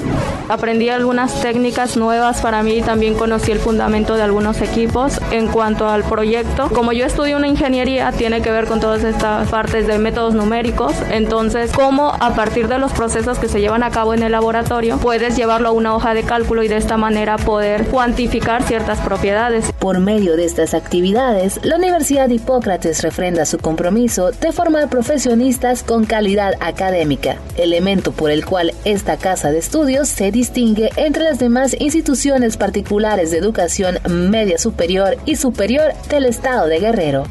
Aprendí 0.51 0.91
algunas 0.91 1.41
técnicas 1.41 1.97
nuevas 1.97 2.43
para 2.43 2.63
mí 2.63 2.79
y 2.79 2.83
también 2.83 3.15
conocí 3.15 3.51
el 3.51 3.59
fundamento 3.59 4.15
de 4.15 4.23
algunos 4.23 4.61
equipos 4.61 5.19
en 5.31 5.49
cuanto 5.49 5.89
al 5.89 6.05
proyecto. 6.05 6.69
Como 6.69 6.93
yo 6.93 7.07
estudio 7.07 7.39
una 7.39 7.49
ingeniería, 7.49 8.13
tiene 8.13 8.43
que 8.43 8.51
ver 8.51 8.67
con 8.67 8.79
todas 8.79 9.05
estas 9.05 9.49
partes 9.49 9.87
de 9.87 9.99
métodos 9.99 10.35
numéricos, 10.35 10.93
entonces 11.11 11.73
cómo 11.73 12.13
a 12.21 12.35
partir 12.35 12.69
de 12.69 12.79
los 12.79 12.93
procesos 12.93 13.39
que 13.39 13.49
se 13.49 13.61
llevan 13.61 13.83
a 13.83 13.91
cabo 13.91 14.13
en 14.13 14.23
el 14.23 14.33
laboratorio 14.33 14.99
puedes 14.99 15.35
llevarlo 15.35 15.71
a 15.71 15.73
una 15.73 15.95
hoja 15.95 16.13
de 16.13 16.25
cálculo 16.25 16.63
y 16.63 16.69
de 16.69 16.77
esta 16.77 16.99
manera 16.99 17.39
poder 17.39 17.87
cuantificar 17.87 18.63
ciertas 18.65 18.99
propiedades. 19.01 19.73
Por 19.79 19.99
medio 19.99 20.37
de 20.37 20.45
estas 20.45 20.75
actividades, 20.75 21.59
la 21.63 21.77
Universidad 21.77 22.29
de 22.29 22.35
Hipócrates 22.35 23.03
refrenda 23.03 23.47
su 23.47 23.57
compromiso 23.59 24.31
de 24.31 24.53
formar 24.53 24.91
profesionistas 24.91 25.83
con 25.83 26.05
calidad 26.05 26.53
académica, 26.61 27.37
elemento 27.57 28.13
por 28.13 28.31
el 28.31 28.45
cual 28.45 28.75
esta 28.85 29.17
casa 29.17 29.38
de 29.47 29.59
estudios 29.59 30.09
se 30.09 30.33
distingue 30.33 30.91
entre 30.97 31.23
las 31.23 31.39
demás 31.39 31.77
instituciones 31.79 32.57
particulares 32.57 33.31
de 33.31 33.39
educación 33.39 33.99
media 34.09 34.59
superior 34.59 35.17
y 35.27 35.37
superior 35.37 35.93
del 36.09 36.27
estado 36.27 36.67
de 36.67 36.81
Guerrero. 36.81 37.25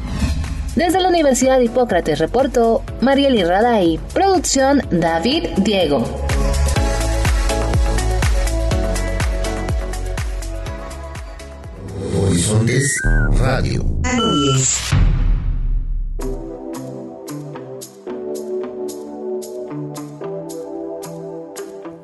Desde 0.74 1.00
la 1.00 1.10
Universidad 1.10 1.58
de 1.58 1.66
Hipócrates 1.66 2.18
reportó 2.18 2.82
Marieli 3.02 3.44
Raday, 3.44 4.00
producción 4.14 4.80
David 4.90 5.48
Diego. 5.58 6.02
Horizontes 12.16 13.00
Radio. 13.38 13.84